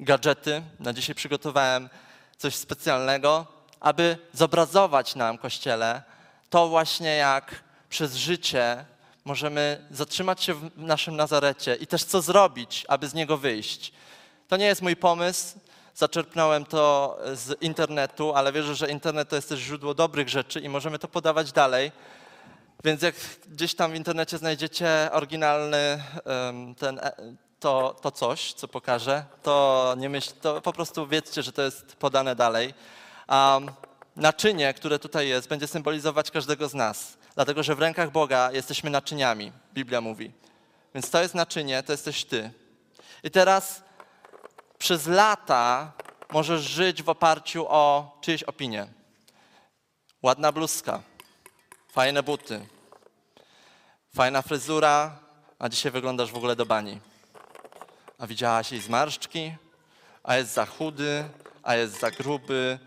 gadżety. 0.00 0.62
Na 0.80 0.92
dzisiaj 0.92 1.14
przygotowałem 1.14 1.88
coś 2.36 2.54
specjalnego, 2.54 3.46
aby 3.80 4.18
zobrazować 4.32 5.14
nam, 5.14 5.38
Kościele, 5.38 6.02
to 6.50 6.68
właśnie 6.68 7.16
jak 7.16 7.62
przez 7.88 8.14
życie 8.14 8.84
możemy 9.24 9.86
zatrzymać 9.90 10.42
się 10.42 10.54
w 10.54 10.70
naszym 10.76 11.16
Nazarecie 11.16 11.74
i 11.74 11.86
też 11.86 12.04
co 12.04 12.22
zrobić, 12.22 12.84
aby 12.88 13.08
z 13.08 13.14
niego 13.14 13.36
wyjść. 13.36 13.92
To 14.48 14.56
nie 14.56 14.66
jest 14.66 14.82
mój 14.82 14.96
pomysł, 14.96 15.58
zaczerpnąłem 15.94 16.64
to 16.64 17.18
z 17.34 17.62
internetu, 17.62 18.34
ale 18.34 18.52
wierzę, 18.52 18.74
że 18.74 18.90
internet 18.90 19.28
to 19.28 19.36
jest 19.36 19.48
też 19.48 19.60
źródło 19.60 19.94
dobrych 19.94 20.28
rzeczy 20.28 20.60
i 20.60 20.68
możemy 20.68 20.98
to 20.98 21.08
podawać 21.08 21.52
dalej. 21.52 21.92
Więc 22.84 23.02
jak 23.02 23.14
gdzieś 23.48 23.74
tam 23.74 23.92
w 23.92 23.94
internecie 23.94 24.38
znajdziecie 24.38 25.08
oryginalny 25.12 26.02
ten, 26.78 26.98
e, 26.98 27.12
to, 27.60 27.96
to 28.02 28.10
coś, 28.10 28.52
co 28.52 28.68
pokażę, 28.68 29.24
to 29.42 29.94
nie 29.98 30.08
myśl, 30.08 30.32
to 30.40 30.60
po 30.60 30.72
prostu 30.72 31.06
wiedzcie, 31.06 31.42
że 31.42 31.52
to 31.52 31.62
jest 31.62 31.96
podane 31.96 32.36
dalej. 32.36 32.74
Um, 33.28 33.70
naczynie, 34.16 34.74
które 34.74 34.98
tutaj 34.98 35.28
jest, 35.28 35.48
będzie 35.48 35.66
symbolizować 35.66 36.30
każdego 36.30 36.68
z 36.68 36.74
nas, 36.74 37.18
dlatego 37.34 37.62
że 37.62 37.74
w 37.74 37.78
rękach 37.78 38.10
Boga 38.10 38.52
jesteśmy 38.52 38.90
naczyniami, 38.90 39.52
Biblia 39.74 40.00
mówi. 40.00 40.32
Więc 40.94 41.10
to 41.10 41.22
jest 41.22 41.34
naczynie, 41.34 41.82
to 41.82 41.92
jesteś 41.92 42.24
ty. 42.24 42.50
I 43.22 43.30
teraz 43.30 43.82
przez 44.78 45.06
lata 45.06 45.92
możesz 46.32 46.62
żyć 46.62 47.02
w 47.02 47.08
oparciu 47.08 47.66
o 47.68 48.18
czyjeś 48.20 48.42
opinie. 48.42 48.86
Ładna 50.22 50.52
bluzka, 50.52 51.02
fajne 51.92 52.22
buty, 52.22 52.66
fajna 54.14 54.42
fryzura, 54.42 55.18
a 55.58 55.68
dzisiaj 55.68 55.92
wyglądasz 55.92 56.32
w 56.32 56.36
ogóle 56.36 56.56
do 56.56 56.66
bani. 56.66 57.00
A 58.18 58.26
widziałaś 58.26 58.72
jej 58.72 58.80
zmarszczki, 58.80 59.54
a 60.22 60.36
jest 60.36 60.52
za 60.52 60.66
chudy, 60.66 61.24
a 61.62 61.74
jest 61.74 62.00
za 62.00 62.10
gruby, 62.10 62.78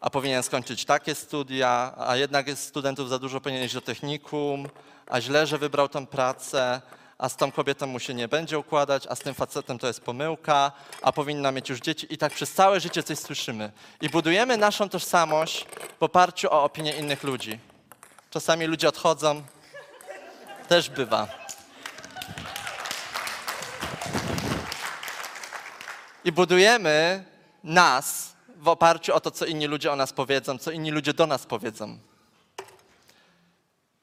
a 0.00 0.10
powinien 0.10 0.42
skończyć 0.42 0.84
takie 0.84 1.14
studia, 1.14 1.94
a 1.98 2.16
jednak 2.16 2.46
jest 2.46 2.64
studentów 2.64 3.08
za 3.08 3.18
dużo, 3.18 3.40
powinien 3.40 3.64
iść 3.64 3.74
do 3.74 3.80
technikum, 3.80 4.68
a 5.06 5.20
źle, 5.20 5.46
że 5.46 5.58
wybrał 5.58 5.88
tę 5.88 6.06
pracę, 6.06 6.80
a 7.18 7.28
z 7.28 7.36
tą 7.36 7.52
kobietą 7.52 7.86
mu 7.86 8.00
się 8.00 8.14
nie 8.14 8.28
będzie 8.28 8.58
układać, 8.58 9.06
a 9.06 9.14
z 9.14 9.18
tym 9.18 9.34
facetem 9.34 9.78
to 9.78 9.86
jest 9.86 10.00
pomyłka, 10.00 10.72
a 11.02 11.12
powinna 11.12 11.52
mieć 11.52 11.68
już 11.68 11.80
dzieci. 11.80 12.06
I 12.14 12.18
tak 12.18 12.32
przez 12.32 12.52
całe 12.52 12.80
życie 12.80 13.02
coś 13.02 13.18
słyszymy. 13.18 13.72
I 14.00 14.08
budujemy 14.08 14.56
naszą 14.56 14.88
tożsamość 14.88 15.66
w 16.00 16.02
oparciu 16.02 16.48
o 16.50 16.64
opinię 16.64 16.92
innych 16.92 17.22
ludzi. 17.22 17.58
Czasami 18.30 18.66
ludzie 18.66 18.88
odchodzą, 18.88 19.42
też 20.68 20.90
bywa. 20.90 21.28
I 26.24 26.32
budujemy 26.32 27.24
nas 27.64 28.36
w 28.56 28.68
oparciu 28.68 29.14
o 29.14 29.20
to, 29.20 29.30
co 29.30 29.46
inni 29.46 29.66
ludzie 29.66 29.92
o 29.92 29.96
nas 29.96 30.12
powiedzą, 30.12 30.58
co 30.58 30.70
inni 30.70 30.90
ludzie 30.90 31.14
do 31.14 31.26
nas 31.26 31.46
powiedzą. 31.46 31.98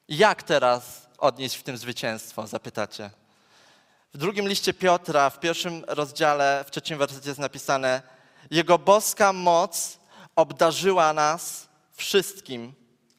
Jak 0.08 0.42
teraz 0.42 1.08
odnieść 1.18 1.56
w 1.56 1.62
tym 1.62 1.76
zwycięstwo, 1.76 2.46
zapytacie? 2.46 3.10
W 4.14 4.18
drugim 4.18 4.48
liście 4.48 4.74
Piotra, 4.74 5.30
w 5.30 5.40
pierwszym 5.40 5.84
rozdziale, 5.88 6.64
w 6.66 6.70
trzecim 6.70 6.98
wersecie 6.98 7.28
jest 7.28 7.40
napisane: 7.40 8.02
Jego 8.50 8.78
boska 8.78 9.32
moc 9.32 9.98
obdarzyła 10.36 11.12
nas 11.12 11.68
wszystkim, 11.92 12.74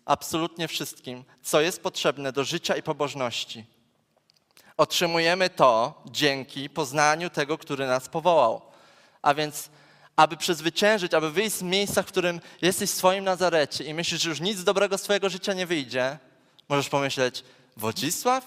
absolutnie 0.08 0.68
wszystkim, 0.68 1.24
co 1.44 1.62
jest 1.62 1.84
potrzebne 1.84 2.32
do 2.32 2.44
życia 2.44 2.76
i 2.76 2.84
pobożności. 2.84 3.66
Otrzymujemy 4.78 5.50
to 5.50 6.02
dzięki 6.06 6.70
poznaniu 6.70 7.30
tego, 7.30 7.58
który 7.58 7.88
nas 7.88 8.10
powołał. 8.10 8.62
A 9.22 9.34
więc, 9.34 9.70
aby 10.16 10.38
przezwyciężyć, 10.38 11.14
aby 11.14 11.32
wyjść 11.32 11.56
z 11.56 11.62
miejsca, 11.62 12.04
w 12.04 12.06
którym 12.06 12.42
jesteś 12.62 12.90
w 12.90 12.94
swoim 12.94 13.24
Nazarecie 13.24 13.84
i 13.84 13.94
myślisz, 13.94 14.22
że 14.22 14.30
już 14.30 14.40
nic 14.40 14.64
dobrego 14.64 14.98
z 14.98 15.02
twojego 15.02 15.30
życia 15.30 15.54
nie 15.54 15.66
wyjdzie, 15.66 16.18
możesz 16.70 16.90
pomyśleć, 16.90 17.44
Wodzisław? 17.78 18.46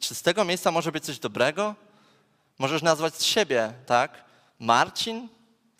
Czy 0.00 0.14
z 0.14 0.22
tego 0.22 0.44
miejsca 0.44 0.70
może 0.70 0.92
być 0.92 1.04
coś 1.04 1.18
dobrego? 1.18 1.74
Możesz 2.58 2.82
nazwać 2.82 3.24
siebie, 3.24 3.72
tak? 3.86 4.24
Marcin? 4.60 5.28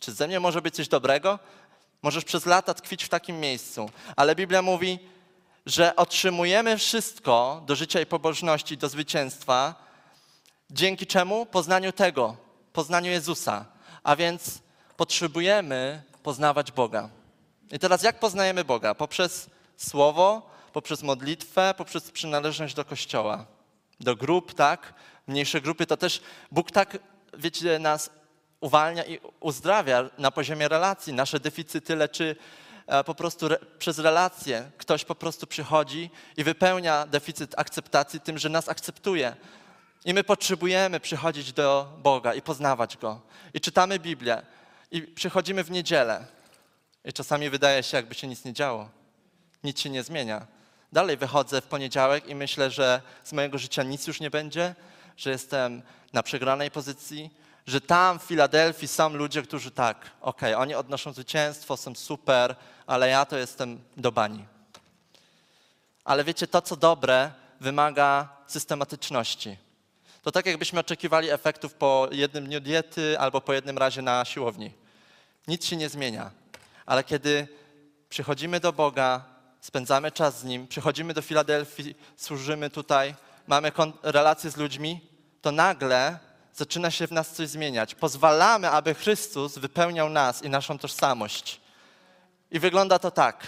Czy 0.01 0.13
ze 0.13 0.29
mnie 0.29 0.41
może 0.41 0.63
być 0.63 0.75
coś 0.75 0.89
dobrego? 0.89 1.39
Możesz 2.03 2.25
przez 2.25 2.47
lata 2.47 2.75
tkwić 2.75 3.05
w 3.05 3.09
takim 3.09 3.41
miejscu. 3.41 3.91
Ale 4.17 4.35
Biblia 4.35 4.63
mówi, 4.63 4.99
że 5.67 5.97
otrzymujemy 5.97 6.79
wszystko 6.79 7.63
do 7.67 7.77
życia 7.77 8.01
i 8.01 8.07
pobożności, 8.07 8.77
do 8.77 8.89
zwycięstwa. 8.89 9.75
Dzięki 10.71 11.07
czemu? 11.07 11.47
Poznaniu 11.47 11.93
tego, 11.93 12.37
poznaniu 12.73 13.11
Jezusa. 13.11 13.65
A 14.03 14.17
więc 14.17 14.59
potrzebujemy 14.97 16.03
poznawać 16.23 16.73
Boga. 16.73 17.09
I 17.73 17.79
teraz 17.79 18.03
jak 18.03 18.21
poznajemy 18.21 18.65
Boga? 18.65 18.95
Poprzez 18.95 19.51
Słowo, 19.77 20.51
poprzez 20.73 21.03
modlitwę, 21.03 21.75
poprzez 21.77 22.11
przynależność 22.11 22.75
do 22.75 22.85
Kościoła, 22.85 23.47
do 24.01 24.17
grup, 24.17 24.55
tak? 24.55 24.95
Mniejsze 25.27 25.61
grupy 25.61 25.87
to 25.87 25.97
też 25.97 26.21
Bóg 26.51 26.71
tak, 26.71 26.99
wiecie, 27.35 27.79
nas 27.79 28.11
uwalnia 28.61 29.05
i 29.05 29.21
uzdrawia 29.41 30.11
na 30.19 30.31
poziomie 30.31 30.69
relacji. 30.69 31.13
Nasze 31.13 31.41
deficyty 31.41 31.97
leczy 31.97 32.37
e, 32.87 33.05
po 33.05 33.15
prostu 33.15 33.47
re, 33.47 33.59
przez 33.79 33.99
relacje. 33.99 34.71
Ktoś 34.79 35.05
po 35.05 35.15
prostu 35.15 35.47
przychodzi 35.47 36.11
i 36.37 36.45
wypełnia 36.45 37.07
deficyt 37.07 37.55
akceptacji 37.59 38.21
tym, 38.21 38.39
że 38.39 38.49
nas 38.49 38.69
akceptuje. 38.69 39.37
I 40.05 40.15
my 40.15 40.25
potrzebujemy 40.25 41.01
przychodzić 41.01 41.53
do 41.53 41.93
Boga 41.99 42.35
i 42.35 42.43
poznawać 42.43 42.97
Go. 42.97 43.21
I 43.55 43.61
czytamy 43.61 43.99
Biblię. 43.99 44.43
I 44.91 45.03
przychodzimy 45.03 45.65
w 45.65 45.71
niedzielę. 45.71 46.27
I 47.05 47.13
czasami 47.13 47.51
wydaje 47.51 47.83
się, 47.83 47.97
jakby 47.97 48.15
się 48.15 48.27
nic 48.27 48.45
nie 48.45 48.53
działo. 48.53 48.89
Nic 49.65 49.81
się 49.81 49.91
nie 49.91 50.03
zmienia. 50.03 50.47
Dalej 50.93 51.17
wychodzę 51.17 51.61
w 51.61 51.67
poniedziałek 51.67 52.27
i 52.29 52.35
myślę, 52.35 52.71
że 52.71 53.03
z 53.25 53.33
mojego 53.33 53.59
życia 53.59 53.83
nic 53.83 54.07
już 54.07 54.21
nie 54.21 54.31
będzie, 54.31 54.75
że 55.17 55.31
jestem 55.31 55.83
na 56.13 56.23
przegranej 56.23 56.71
pozycji, 56.71 57.31
że 57.67 57.81
tam 57.81 58.19
w 58.19 58.23
Filadelfii 58.23 58.89
są 58.89 59.09
ludzie, 59.09 59.43
którzy 59.43 59.71
tak, 59.71 59.97
okej, 60.21 60.55
okay, 60.55 60.63
oni 60.63 60.75
odnoszą 60.75 61.13
zwycięstwo, 61.13 61.77
są 61.77 61.95
super, 61.95 62.57
ale 62.87 63.09
ja 63.09 63.25
to 63.25 63.39
jestem 63.39 63.81
do 63.97 64.13
bani. 64.13 64.47
Ale 66.05 66.25
wiecie, 66.25 66.47
to 66.47 66.63
co 66.63 66.77
dobre 66.77 67.33
wymaga 67.61 68.29
systematyczności. 68.47 69.57
To 70.23 70.33
tak 70.33 70.47
jakbyśmy 70.47 70.81
oczekiwali 70.81 71.31
efektów 71.31 71.75
po 71.75 72.09
jednym 72.13 72.45
dniu 72.45 72.61
diety 72.61 73.19
albo 73.19 73.41
po 73.41 73.53
jednym 73.53 73.79
razie 73.79 74.03
na 74.03 74.25
siłowni. 74.25 74.73
Nic 75.49 75.65
się 75.65 75.77
nie 75.77 75.89
zmienia. 75.89 76.31
Ale 76.87 77.05
kiedy 77.05 77.49
przychodzimy 78.09 78.61
do 78.61 78.73
Boga, 78.73 79.25
spędzamy 79.61 80.13
czas 80.13 80.41
z 80.41 80.45
Nim, 80.45 80.69
przychodzimy 80.69 81.15
do 81.15 81.23
Filadelfii, 81.23 81.95
służymy 82.17 82.71
tutaj, 82.71 83.15
mamy 83.47 83.73
relacje 84.03 84.51
z 84.51 84.57
ludźmi, 84.57 85.01
to 85.43 85.53
nagle 85.53 86.19
zaczyna 86.57 86.91
się 86.91 87.07
w 87.07 87.13
nas 87.13 87.31
coś 87.31 87.49
zmieniać. 87.49 87.95
Pozwalamy, 87.95 88.71
aby 88.71 88.95
Chrystus 88.95 89.59
wypełniał 89.59 90.09
nas 90.09 90.43
i 90.43 90.51
naszą 90.51 90.79
tożsamość. 90.79 91.61
I 92.51 92.61
wygląda 92.61 92.99
to 92.99 93.11
tak. 93.11 93.47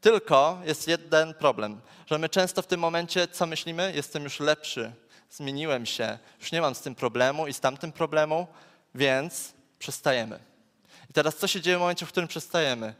Tylko 0.00 0.58
jest 0.64 0.88
jeden 0.88 1.34
problem, 1.34 1.80
że 2.06 2.18
my 2.18 2.28
często 2.28 2.62
w 2.62 2.66
tym 2.66 2.80
momencie, 2.80 3.28
co 3.28 3.46
myślimy? 3.46 3.92
Jestem 3.94 4.24
już 4.24 4.40
lepszy, 4.40 4.92
zmieniłem 5.30 5.86
się, 5.86 6.18
już 6.40 6.52
nie 6.52 6.60
mam 6.60 6.74
z 6.74 6.80
tym 6.80 6.94
problemu 6.94 7.46
i 7.46 7.52
z 7.52 7.60
tamtym 7.60 7.92
problemu, 7.92 8.46
więc 8.94 9.52
przestajemy. 9.78 10.38
I 11.10 11.12
teraz 11.12 11.36
co 11.36 11.46
się 11.46 11.60
dzieje 11.60 11.76
w 11.76 11.80
momencie, 11.80 12.06
w 12.06 12.08
którym 12.08 12.28
przestajemy? 12.28 12.94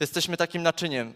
Jesteśmy 0.00 0.36
takim 0.36 0.62
naczyniem, 0.62 1.14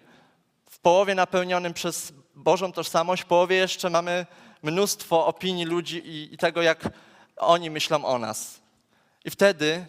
w 0.71 0.79
połowie 0.79 1.15
napełnionym 1.15 1.75
przez 1.75 2.13
Bożą 2.35 2.73
tożsamość, 2.73 3.23
w 3.23 3.27
połowie 3.27 3.57
jeszcze 3.57 3.91
mamy 3.91 4.27
mnóstwo 4.63 5.27
opinii 5.27 5.65
ludzi 5.65 5.97
i, 6.09 6.35
i 6.35 6.37
tego, 6.37 6.63
jak 6.63 6.89
oni 7.37 7.71
myślą 7.71 8.05
o 8.05 8.19
nas. 8.19 8.61
I 9.25 9.31
wtedy 9.31 9.87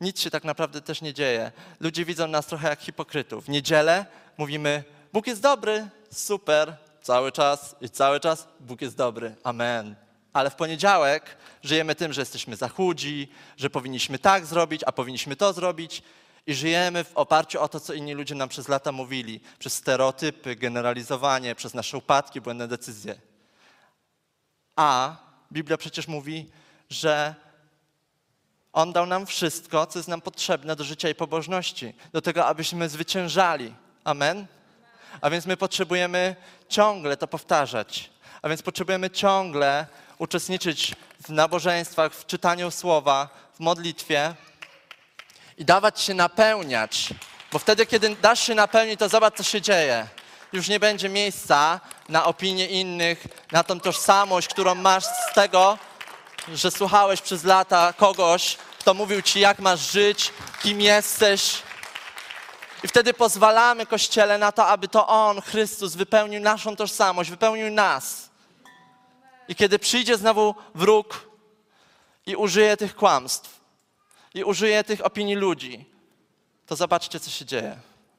nic 0.00 0.20
się 0.20 0.30
tak 0.30 0.44
naprawdę 0.44 0.80
też 0.80 1.02
nie 1.02 1.14
dzieje. 1.14 1.52
Ludzie 1.80 2.04
widzą 2.04 2.26
nas 2.28 2.46
trochę 2.46 2.68
jak 2.68 2.80
hipokrytów. 2.80 3.44
W 3.44 3.48
niedzielę 3.48 4.06
mówimy, 4.38 4.84
Bóg 5.12 5.26
jest 5.26 5.42
dobry, 5.42 5.88
super, 6.12 6.76
cały 7.02 7.32
czas 7.32 7.76
i 7.80 7.90
cały 7.90 8.20
czas 8.20 8.48
Bóg 8.60 8.80
jest 8.80 8.96
dobry, 8.96 9.34
amen. 9.44 9.94
Ale 10.32 10.50
w 10.50 10.54
poniedziałek 10.54 11.36
żyjemy 11.62 11.94
tym, 11.94 12.12
że 12.12 12.20
jesteśmy 12.20 12.56
za 12.56 12.68
chudzi, 12.68 13.28
że 13.56 13.70
powinniśmy 13.70 14.18
tak 14.18 14.46
zrobić, 14.46 14.82
a 14.86 14.92
powinniśmy 14.92 15.36
to 15.36 15.52
zrobić 15.52 16.02
i 16.46 16.54
żyjemy 16.54 17.04
w 17.04 17.16
oparciu 17.16 17.60
o 17.60 17.68
to, 17.68 17.80
co 17.80 17.94
inni 17.94 18.14
ludzie 18.14 18.34
nam 18.34 18.48
przez 18.48 18.68
lata 18.68 18.92
mówili, 18.92 19.40
przez 19.58 19.74
stereotypy, 19.74 20.56
generalizowanie, 20.56 21.54
przez 21.54 21.74
nasze 21.74 21.98
upadki, 21.98 22.40
błędne 22.40 22.68
decyzje. 22.68 23.27
A 24.78 25.16
Biblia 25.52 25.76
przecież 25.76 26.08
mówi, 26.08 26.50
że 26.90 27.34
On 28.72 28.92
dał 28.92 29.06
nam 29.06 29.26
wszystko, 29.26 29.86
co 29.86 29.98
jest 29.98 30.08
nam 30.08 30.20
potrzebne 30.20 30.76
do 30.76 30.84
życia 30.84 31.08
i 31.08 31.14
pobożności, 31.14 31.94
do 32.12 32.22
tego, 32.22 32.46
abyśmy 32.46 32.88
zwyciężali. 32.88 33.74
Amen? 34.04 34.46
A 35.20 35.30
więc 35.30 35.46
my 35.46 35.56
potrzebujemy 35.56 36.36
ciągle 36.68 37.16
to 37.16 37.28
powtarzać. 37.28 38.10
A 38.42 38.48
więc 38.48 38.62
potrzebujemy 38.62 39.10
ciągle 39.10 39.86
uczestniczyć 40.18 40.94
w 41.24 41.28
nabożeństwach, 41.28 42.14
w 42.14 42.26
czytaniu 42.26 42.70
słowa, 42.70 43.28
w 43.54 43.60
modlitwie 43.60 44.34
i 45.56 45.64
dawać 45.64 46.00
się 46.00 46.14
napełniać. 46.14 47.14
Bo 47.52 47.58
wtedy, 47.58 47.86
kiedy 47.86 48.16
dasz 48.16 48.40
się 48.40 48.54
napełnić, 48.54 48.98
to 48.98 49.08
zobacz, 49.08 49.36
co 49.36 49.42
się 49.42 49.60
dzieje. 49.60 50.08
Już 50.52 50.68
nie 50.68 50.80
będzie 50.80 51.08
miejsca 51.08 51.80
na 52.08 52.24
opinie 52.24 52.66
innych, 52.66 53.26
na 53.52 53.64
tą 53.64 53.80
tożsamość, 53.80 54.48
którą 54.48 54.74
masz 54.74 55.04
z 55.04 55.34
tego, 55.34 55.78
że 56.54 56.70
słuchałeś 56.70 57.20
przez 57.20 57.44
lata 57.44 57.92
kogoś, 57.92 58.56
kto 58.78 58.94
mówił 58.94 59.22
ci, 59.22 59.40
jak 59.40 59.58
masz 59.58 59.92
żyć, 59.92 60.32
kim 60.62 60.80
jesteś. 60.80 61.62
I 62.84 62.88
wtedy 62.88 63.14
pozwalamy 63.14 63.86
Kościele 63.86 64.38
na 64.38 64.52
to, 64.52 64.66
aby 64.66 64.88
to 64.88 65.06
On, 65.06 65.40
Chrystus, 65.40 65.94
wypełnił 65.94 66.40
naszą 66.40 66.76
tożsamość, 66.76 67.30
wypełnił 67.30 67.70
nas. 67.70 68.28
I 69.48 69.54
kiedy 69.54 69.78
przyjdzie 69.78 70.16
znowu 70.16 70.54
wróg 70.74 71.30
i 72.26 72.36
użyje 72.36 72.76
tych 72.76 72.96
kłamstw, 72.96 73.60
i 74.34 74.44
użyje 74.44 74.84
tych 74.84 75.06
opinii 75.06 75.34
ludzi, 75.34 75.84
to 76.66 76.76
zobaczcie, 76.76 77.20
co 77.20 77.30
się 77.30 77.44
dzieje. 77.44 77.78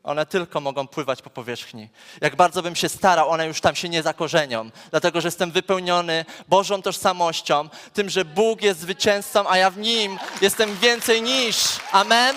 One 0.09 0.25
tylko 0.25 0.61
mogą 0.61 0.87
pływać 0.87 1.21
po 1.21 1.29
powierzchni. 1.29 1.89
Jak 2.21 2.35
bardzo 2.35 2.61
bym 2.61 2.75
się 2.75 2.89
starał, 2.89 3.29
one 3.29 3.47
już 3.47 3.61
tam 3.61 3.75
się 3.75 3.89
nie 3.89 4.03
zakorzenią, 4.03 4.69
dlatego 4.91 5.21
że 5.21 5.27
jestem 5.27 5.51
wypełniony 5.51 6.25
Bożą 6.47 6.81
tożsamością, 6.81 7.69
tym, 7.93 8.09
że 8.09 8.25
Bóg 8.25 8.61
jest 8.61 8.79
zwycięzcą, 8.79 9.49
a 9.49 9.57
ja 9.57 9.69
w 9.71 9.77
Nim 9.77 10.19
jestem 10.41 10.77
więcej 10.77 11.21
niż. 11.21 11.55
Amen? 11.91 12.35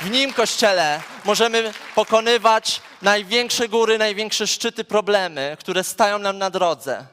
W 0.00 0.10
Nim, 0.10 0.32
Kościele, 0.32 1.00
możemy 1.24 1.72
pokonywać 1.94 2.80
największe 3.02 3.68
góry, 3.68 3.98
największe 3.98 4.46
szczyty, 4.46 4.84
problemy, 4.84 5.56
które 5.60 5.84
stają 5.84 6.18
nam 6.18 6.38
na 6.38 6.50
drodze. 6.50 7.06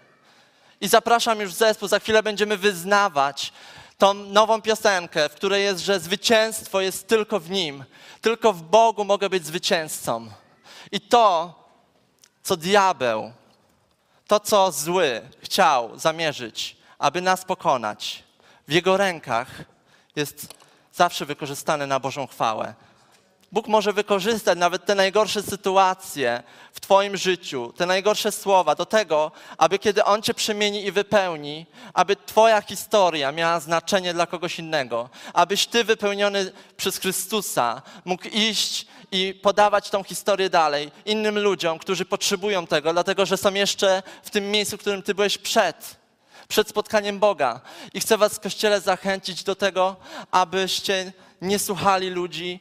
I 0.82 0.88
zapraszam 0.88 1.40
już 1.40 1.54
zespół, 1.54 1.88
za 1.88 2.00
chwilę 2.00 2.24
będziemy 2.24 2.58
wyznawać 2.58 3.54
tą 3.98 4.14
nową 4.14 4.62
piosenkę, 4.62 5.30
w 5.30 5.34
której 5.34 5.64
jest, 5.64 5.84
że 5.84 6.00
zwycięstwo 6.00 6.82
jest 6.82 7.08
tylko 7.08 7.40
w 7.40 7.50
Nim. 7.50 7.84
Tylko 8.22 8.54
w 8.54 8.62
Bogu 8.62 9.06
mogę 9.06 9.30
być 9.30 9.46
zwycięzcą. 9.46 10.28
I 10.92 11.02
to, 11.02 11.54
co 12.44 12.58
diabeł, 12.58 13.32
to, 14.28 14.40
co 14.40 14.72
zły 14.72 15.22
chciał 15.40 16.00
zamierzyć, 16.00 16.78
aby 17.00 17.22
nas 17.22 17.46
pokonać, 17.46 18.24
w 18.68 18.72
Jego 18.72 18.98
rękach 18.98 19.48
jest 20.16 20.48
zawsze 20.94 21.26
wykorzystane 21.26 21.88
na 21.88 22.00
Bożą 22.00 22.28
chwałę. 22.28 22.74
Bóg 23.54 23.68
może 23.68 23.94
wykorzystać 23.94 24.58
nawet 24.58 24.86
te 24.86 24.96
najgorsze 24.96 25.44
sytuacje 25.44 26.44
w 26.74 26.80
Twoim 26.80 27.18
życiu, 27.18 27.74
te 27.78 27.86
najgorsze 27.86 28.32
słowa 28.32 28.76
do 28.76 28.86
tego, 28.86 29.32
aby 29.58 29.80
kiedy 29.80 30.04
On 30.04 30.22
Cię 30.22 30.34
przemieni 30.34 30.86
i 30.86 30.92
wypełni, 30.92 31.66
aby 31.94 32.16
Twoja 32.16 32.62
historia 32.62 33.32
miała 33.32 33.60
znaczenie 33.60 34.14
dla 34.14 34.28
kogoś 34.28 34.60
innego, 34.60 35.10
abyś 35.34 35.66
Ty 35.66 35.84
wypełniony 35.84 36.52
przez 36.78 36.98
Chrystusa 36.98 37.82
mógł 38.06 38.28
iść 38.28 38.88
i 39.12 39.40
podawać 39.42 39.90
tą 39.90 40.04
historię 40.04 40.50
dalej 40.50 40.92
innym 41.06 41.40
ludziom, 41.40 41.80
którzy 41.80 42.06
potrzebują 42.06 42.68
tego, 42.68 42.94
dlatego 42.94 43.26
że 43.26 43.38
są 43.38 43.54
jeszcze 43.54 44.04
w 44.24 44.30
tym 44.30 44.52
miejscu, 44.52 44.78
w 44.78 44.80
którym 44.80 45.04
Ty 45.04 45.16
byłeś 45.16 45.38
przed 45.38 45.96
przed 46.48 46.70
spotkaniem 46.70 47.20
Boga. 47.20 47.62
I 47.94 48.00
chcę 48.00 48.18
Was 48.18 48.34
w 48.34 48.40
Kościele 48.40 48.82
zachęcić 48.82 49.44
do 49.44 49.56
tego, 49.56 49.96
abyście 50.32 51.14
nie 51.42 51.60
słuchali 51.60 52.10
ludzi, 52.10 52.60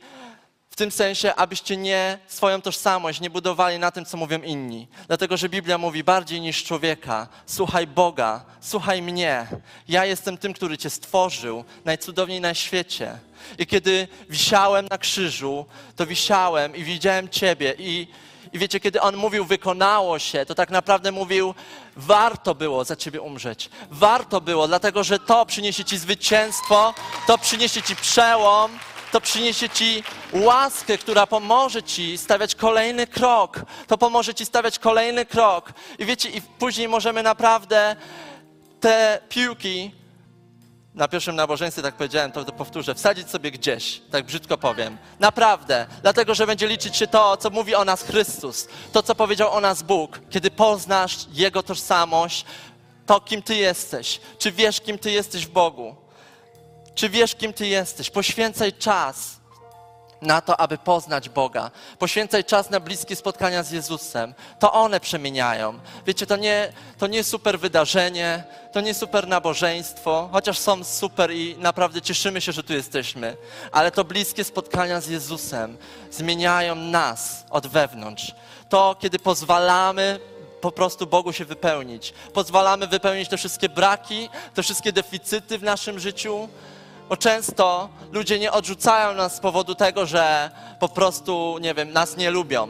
w 0.72 0.76
tym 0.76 0.90
sensie, 0.90 1.35
abyście 1.35 1.76
nie 1.76 2.18
swoją 2.26 2.62
tożsamość 2.62 3.20
nie 3.20 3.30
budowali 3.30 3.78
na 3.78 3.90
tym, 3.90 4.04
co 4.04 4.16
mówią 4.16 4.42
inni. 4.42 4.88
Dlatego, 5.06 5.37
że 5.37 5.48
Biblia 5.48 5.78
mówi 5.78 6.04
bardziej 6.04 6.40
niż 6.40 6.64
człowieka. 6.64 7.28
Słuchaj 7.46 7.87
Boga, 7.87 8.44
słuchaj 8.61 9.02
mnie. 9.02 9.46
Ja 9.88 10.04
jestem 10.04 10.38
tym, 10.38 10.52
który 10.52 10.78
Cię 10.78 10.90
stworzył 10.90 11.64
najcudowniej 11.85 12.40
na 12.40 12.54
świecie. 12.54 13.18
I 13.58 13.66
kiedy 13.66 14.08
wisiałem 14.30 14.87
na 14.90 14.98
krzyżu, 14.98 15.66
to 15.96 16.06
wisiałem 16.06 16.76
i 16.76 16.85
widziałem 16.85 17.28
Ciebie 17.28 17.74
i 17.78 18.06
i 18.52 18.58
wiecie, 18.58 18.80
kiedy 18.80 19.00
on 19.00 19.16
mówił, 19.16 19.44
wykonało 19.44 20.18
się, 20.18 20.46
to 20.46 20.54
tak 20.54 20.70
naprawdę 20.70 21.12
mówił, 21.12 21.54
warto 21.96 22.54
było 22.54 22.85
za 22.85 22.96
ciebie 22.96 23.20
umrzeć. 23.20 23.70
Warto 23.90 24.40
było, 24.40 24.68
dlatego 24.68 25.04
że 25.04 25.18
to 25.18 25.46
przyniesie 25.46 25.85
ci 25.85 25.98
zwycięstwo, 25.98 26.94
to 27.26 27.38
przyniesie 27.38 27.82
ci 27.82 27.96
przełom, 27.96 28.78
to 29.12 29.20
przyniesie 29.20 29.68
ci 29.68 30.03
łaskę, 30.33 30.98
która 30.98 31.27
pomoże 31.27 31.83
ci 31.83 32.18
stawiać 32.18 32.55
kolejny 32.55 33.07
krok. 33.07 33.61
To 33.87 33.98
pomoże 33.98 34.35
ci 34.35 34.46
stawiać 34.46 34.79
kolejny 34.79 35.27
krok. 35.27 35.72
I 35.98 36.05
wiecie, 36.05 36.29
i 36.29 36.42
później 36.42 36.88
możemy 36.88 37.22
naprawdę 37.22 37.96
te 38.81 39.20
piłki 39.29 39.90
na 40.94 41.09
pierwszym 41.09 41.37
nabożeństwie, 41.37 41.83
tak 41.83 41.94
powiedziałem, 41.94 42.33
to, 42.33 42.44
to 42.44 42.53
powtórzę, 42.53 42.94
wsadzić 42.94 43.31
sobie 43.31 43.51
gdzieś, 43.51 44.03
tak 44.11 44.27
brzydko 44.27 44.59
powiem. 44.59 44.98
Naprawdę, 45.20 45.87
dlatego, 46.03 46.35
że 46.35 46.46
będzie 46.46 46.66
liczyć 46.66 46.96
się 46.96 47.07
to, 47.07 47.37
co 47.37 47.51
mówi 47.51 47.75
o 47.75 47.85
nas 47.85 48.03
Chrystus, 48.03 48.68
to, 48.92 49.03
co 49.03 49.14
powiedział 49.14 49.53
o 49.53 49.61
nas 49.61 49.83
Bóg, 49.83 50.20
kiedy 50.31 50.51
poznasz 50.51 51.16
Jego 51.33 51.62
tożsamość, 51.62 52.44
to, 53.07 53.20
kim 53.20 53.42
Ty 53.42 53.57
jesteś. 53.57 54.20
Czy 54.38 54.53
wiesz, 54.53 54.81
kim 54.81 54.98
Ty 54.98 55.11
jesteś 55.11 55.46
w 55.46 55.51
Bogu? 55.51 56.01
Czy 56.94 57.09
wiesz, 57.09 57.35
kim 57.35 57.52
Ty 57.52 57.66
jesteś? 57.66 58.11
Poświęcaj 58.11 58.72
czas 58.72 59.42
na 60.22 60.40
to, 60.40 60.61
aby 60.61 60.78
poznać 60.78 61.28
Boga. 61.28 61.70
Poświęcaj 61.98 62.44
czas 62.44 62.70
na 62.70 62.81
bliskie 62.81 63.16
spotkania 63.16 63.62
z 63.62 63.70
Jezusem. 63.70 64.35
To 64.59 64.72
one 64.72 65.00
przemieniają. 65.00 65.78
Wiecie, 66.07 66.26
to 66.26 66.37
nie, 66.37 66.72
to 66.98 67.07
nie 67.07 67.24
super 67.24 67.61
wydarzenie, 67.61 68.44
to 68.72 68.81
nie 68.81 68.94
super 68.94 69.28
nabożeństwo, 69.28 70.28
chociaż 70.33 70.59
są 70.59 70.85
super 70.85 71.31
i 71.31 71.57
naprawdę 71.59 72.02
cieszymy 72.02 72.40
się, 72.40 72.52
że 72.52 72.62
tu 72.62 72.72
jesteśmy, 72.72 73.37
ale 73.72 73.90
to 73.90 74.05
bliskie 74.05 74.44
spotkania 74.44 75.00
z 75.00 75.09
Jezusem 75.09 75.76
zmieniają 76.11 76.74
nas 76.74 77.44
od 77.50 77.66
wewnątrz. 77.66 78.35
To, 78.68 78.96
kiedy 79.00 79.18
pozwalamy 79.18 80.20
po 80.61 80.72
prostu 80.72 81.07
Bogu 81.07 81.33
się 81.33 81.44
wypełnić, 81.44 82.14
pozwalamy 82.33 82.87
wypełnić 82.87 83.28
te 83.28 83.37
wszystkie 83.37 83.68
braki, 83.68 84.28
te 84.55 84.62
wszystkie 84.62 84.92
deficyty 84.92 85.59
w 85.59 85.62
naszym 85.62 86.00
życiu, 86.00 86.48
bo 87.12 87.16
często 87.16 87.88
ludzie 88.12 88.38
nie 88.38 88.53
odrzucają 88.53 89.14
nas 89.14 89.37
z 89.37 89.40
powodu 89.40 89.75
tego, 89.75 90.07
że 90.07 90.51
po 90.81 90.88
prostu, 90.88 91.59
nie 91.61 91.75
wiem, 91.75 91.92
nas 91.92 92.16
nie 92.16 92.31
lubią. 92.31 92.68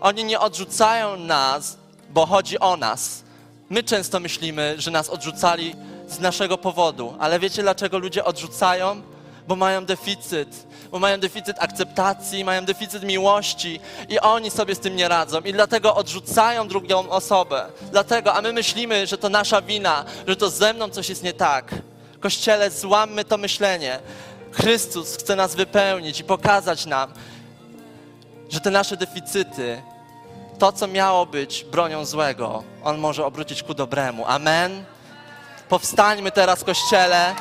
Oni 0.00 0.24
nie 0.24 0.40
odrzucają 0.40 1.16
nas, 1.16 1.76
bo 2.10 2.26
chodzi 2.26 2.58
o 2.58 2.76
nas. 2.76 3.22
My 3.70 3.82
często 3.82 4.20
myślimy, 4.20 4.74
że 4.78 4.90
nas 4.90 5.08
odrzucali 5.08 5.74
z 6.08 6.20
naszego 6.20 6.58
powodu, 6.58 7.14
ale 7.18 7.38
wiecie 7.38 7.62
dlaczego 7.62 7.98
ludzie 7.98 8.24
odrzucają? 8.24 9.02
bo 9.48 9.56
mają 9.56 9.84
deficyt, 9.84 10.66
bo 10.90 10.98
mają 10.98 11.20
deficyt 11.20 11.56
akceptacji, 11.58 12.44
mają 12.44 12.64
deficyt 12.64 13.02
miłości 13.02 13.80
i 14.08 14.20
oni 14.20 14.50
sobie 14.50 14.74
z 14.74 14.78
tym 14.78 14.96
nie 14.96 15.08
radzą 15.08 15.40
i 15.40 15.52
dlatego 15.52 15.94
odrzucają 15.94 16.68
drugą 16.68 17.08
osobę. 17.08 17.66
Dlatego, 17.90 18.34
a 18.34 18.42
my 18.42 18.52
myślimy, 18.52 19.06
że 19.06 19.18
to 19.18 19.28
nasza 19.28 19.62
wina, 19.62 20.04
że 20.26 20.36
to 20.36 20.50
ze 20.50 20.74
mną 20.74 20.88
coś 20.88 21.08
jest 21.08 21.22
nie 21.22 21.32
tak. 21.32 21.74
Kościele, 22.20 22.70
złammy 22.70 23.24
to 23.24 23.38
myślenie. 23.38 24.00
Chrystus 24.52 25.16
chce 25.16 25.36
nas 25.36 25.54
wypełnić 25.54 26.20
i 26.20 26.24
pokazać 26.24 26.86
nam, 26.86 27.12
że 28.48 28.60
te 28.60 28.70
nasze 28.70 28.96
deficyty, 28.96 29.82
to 30.58 30.72
co 30.72 30.86
miało 30.86 31.26
być 31.26 31.64
bronią 31.64 32.04
złego, 32.04 32.62
On 32.84 32.98
może 32.98 33.26
obrócić 33.26 33.62
ku 33.62 33.74
dobremu. 33.74 34.26
Amen. 34.26 34.84
Powstańmy 35.68 36.30
teraz, 36.32 36.64
Kościele, 36.64 37.34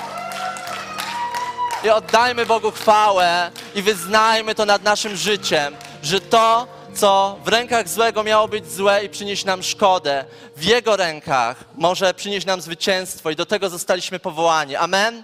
i 1.83 1.89
oddajmy 1.89 2.45
Bogu 2.45 2.71
chwałę 2.71 3.51
i 3.75 3.81
wyznajmy 3.81 4.55
to 4.55 4.65
nad 4.65 4.83
naszym 4.83 5.15
życiem, 5.15 5.75
że 6.03 6.21
to, 6.21 6.67
co 6.93 7.39
w 7.43 7.47
rękach 7.47 7.89
złego 7.89 8.23
miało 8.23 8.47
być 8.47 8.71
złe 8.71 9.03
i 9.05 9.09
przynieść 9.09 9.45
nam 9.45 9.63
szkodę, 9.63 10.25
w 10.55 10.63
Jego 10.63 10.97
rękach 10.97 11.63
może 11.75 12.13
przynieść 12.13 12.45
nam 12.45 12.61
zwycięstwo 12.61 13.31
i 13.31 13.35
do 13.35 13.45
tego 13.45 13.69
zostaliśmy 13.69 14.19
powołani. 14.19 14.75
Amen? 14.75 15.23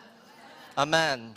Amen. 0.75 1.33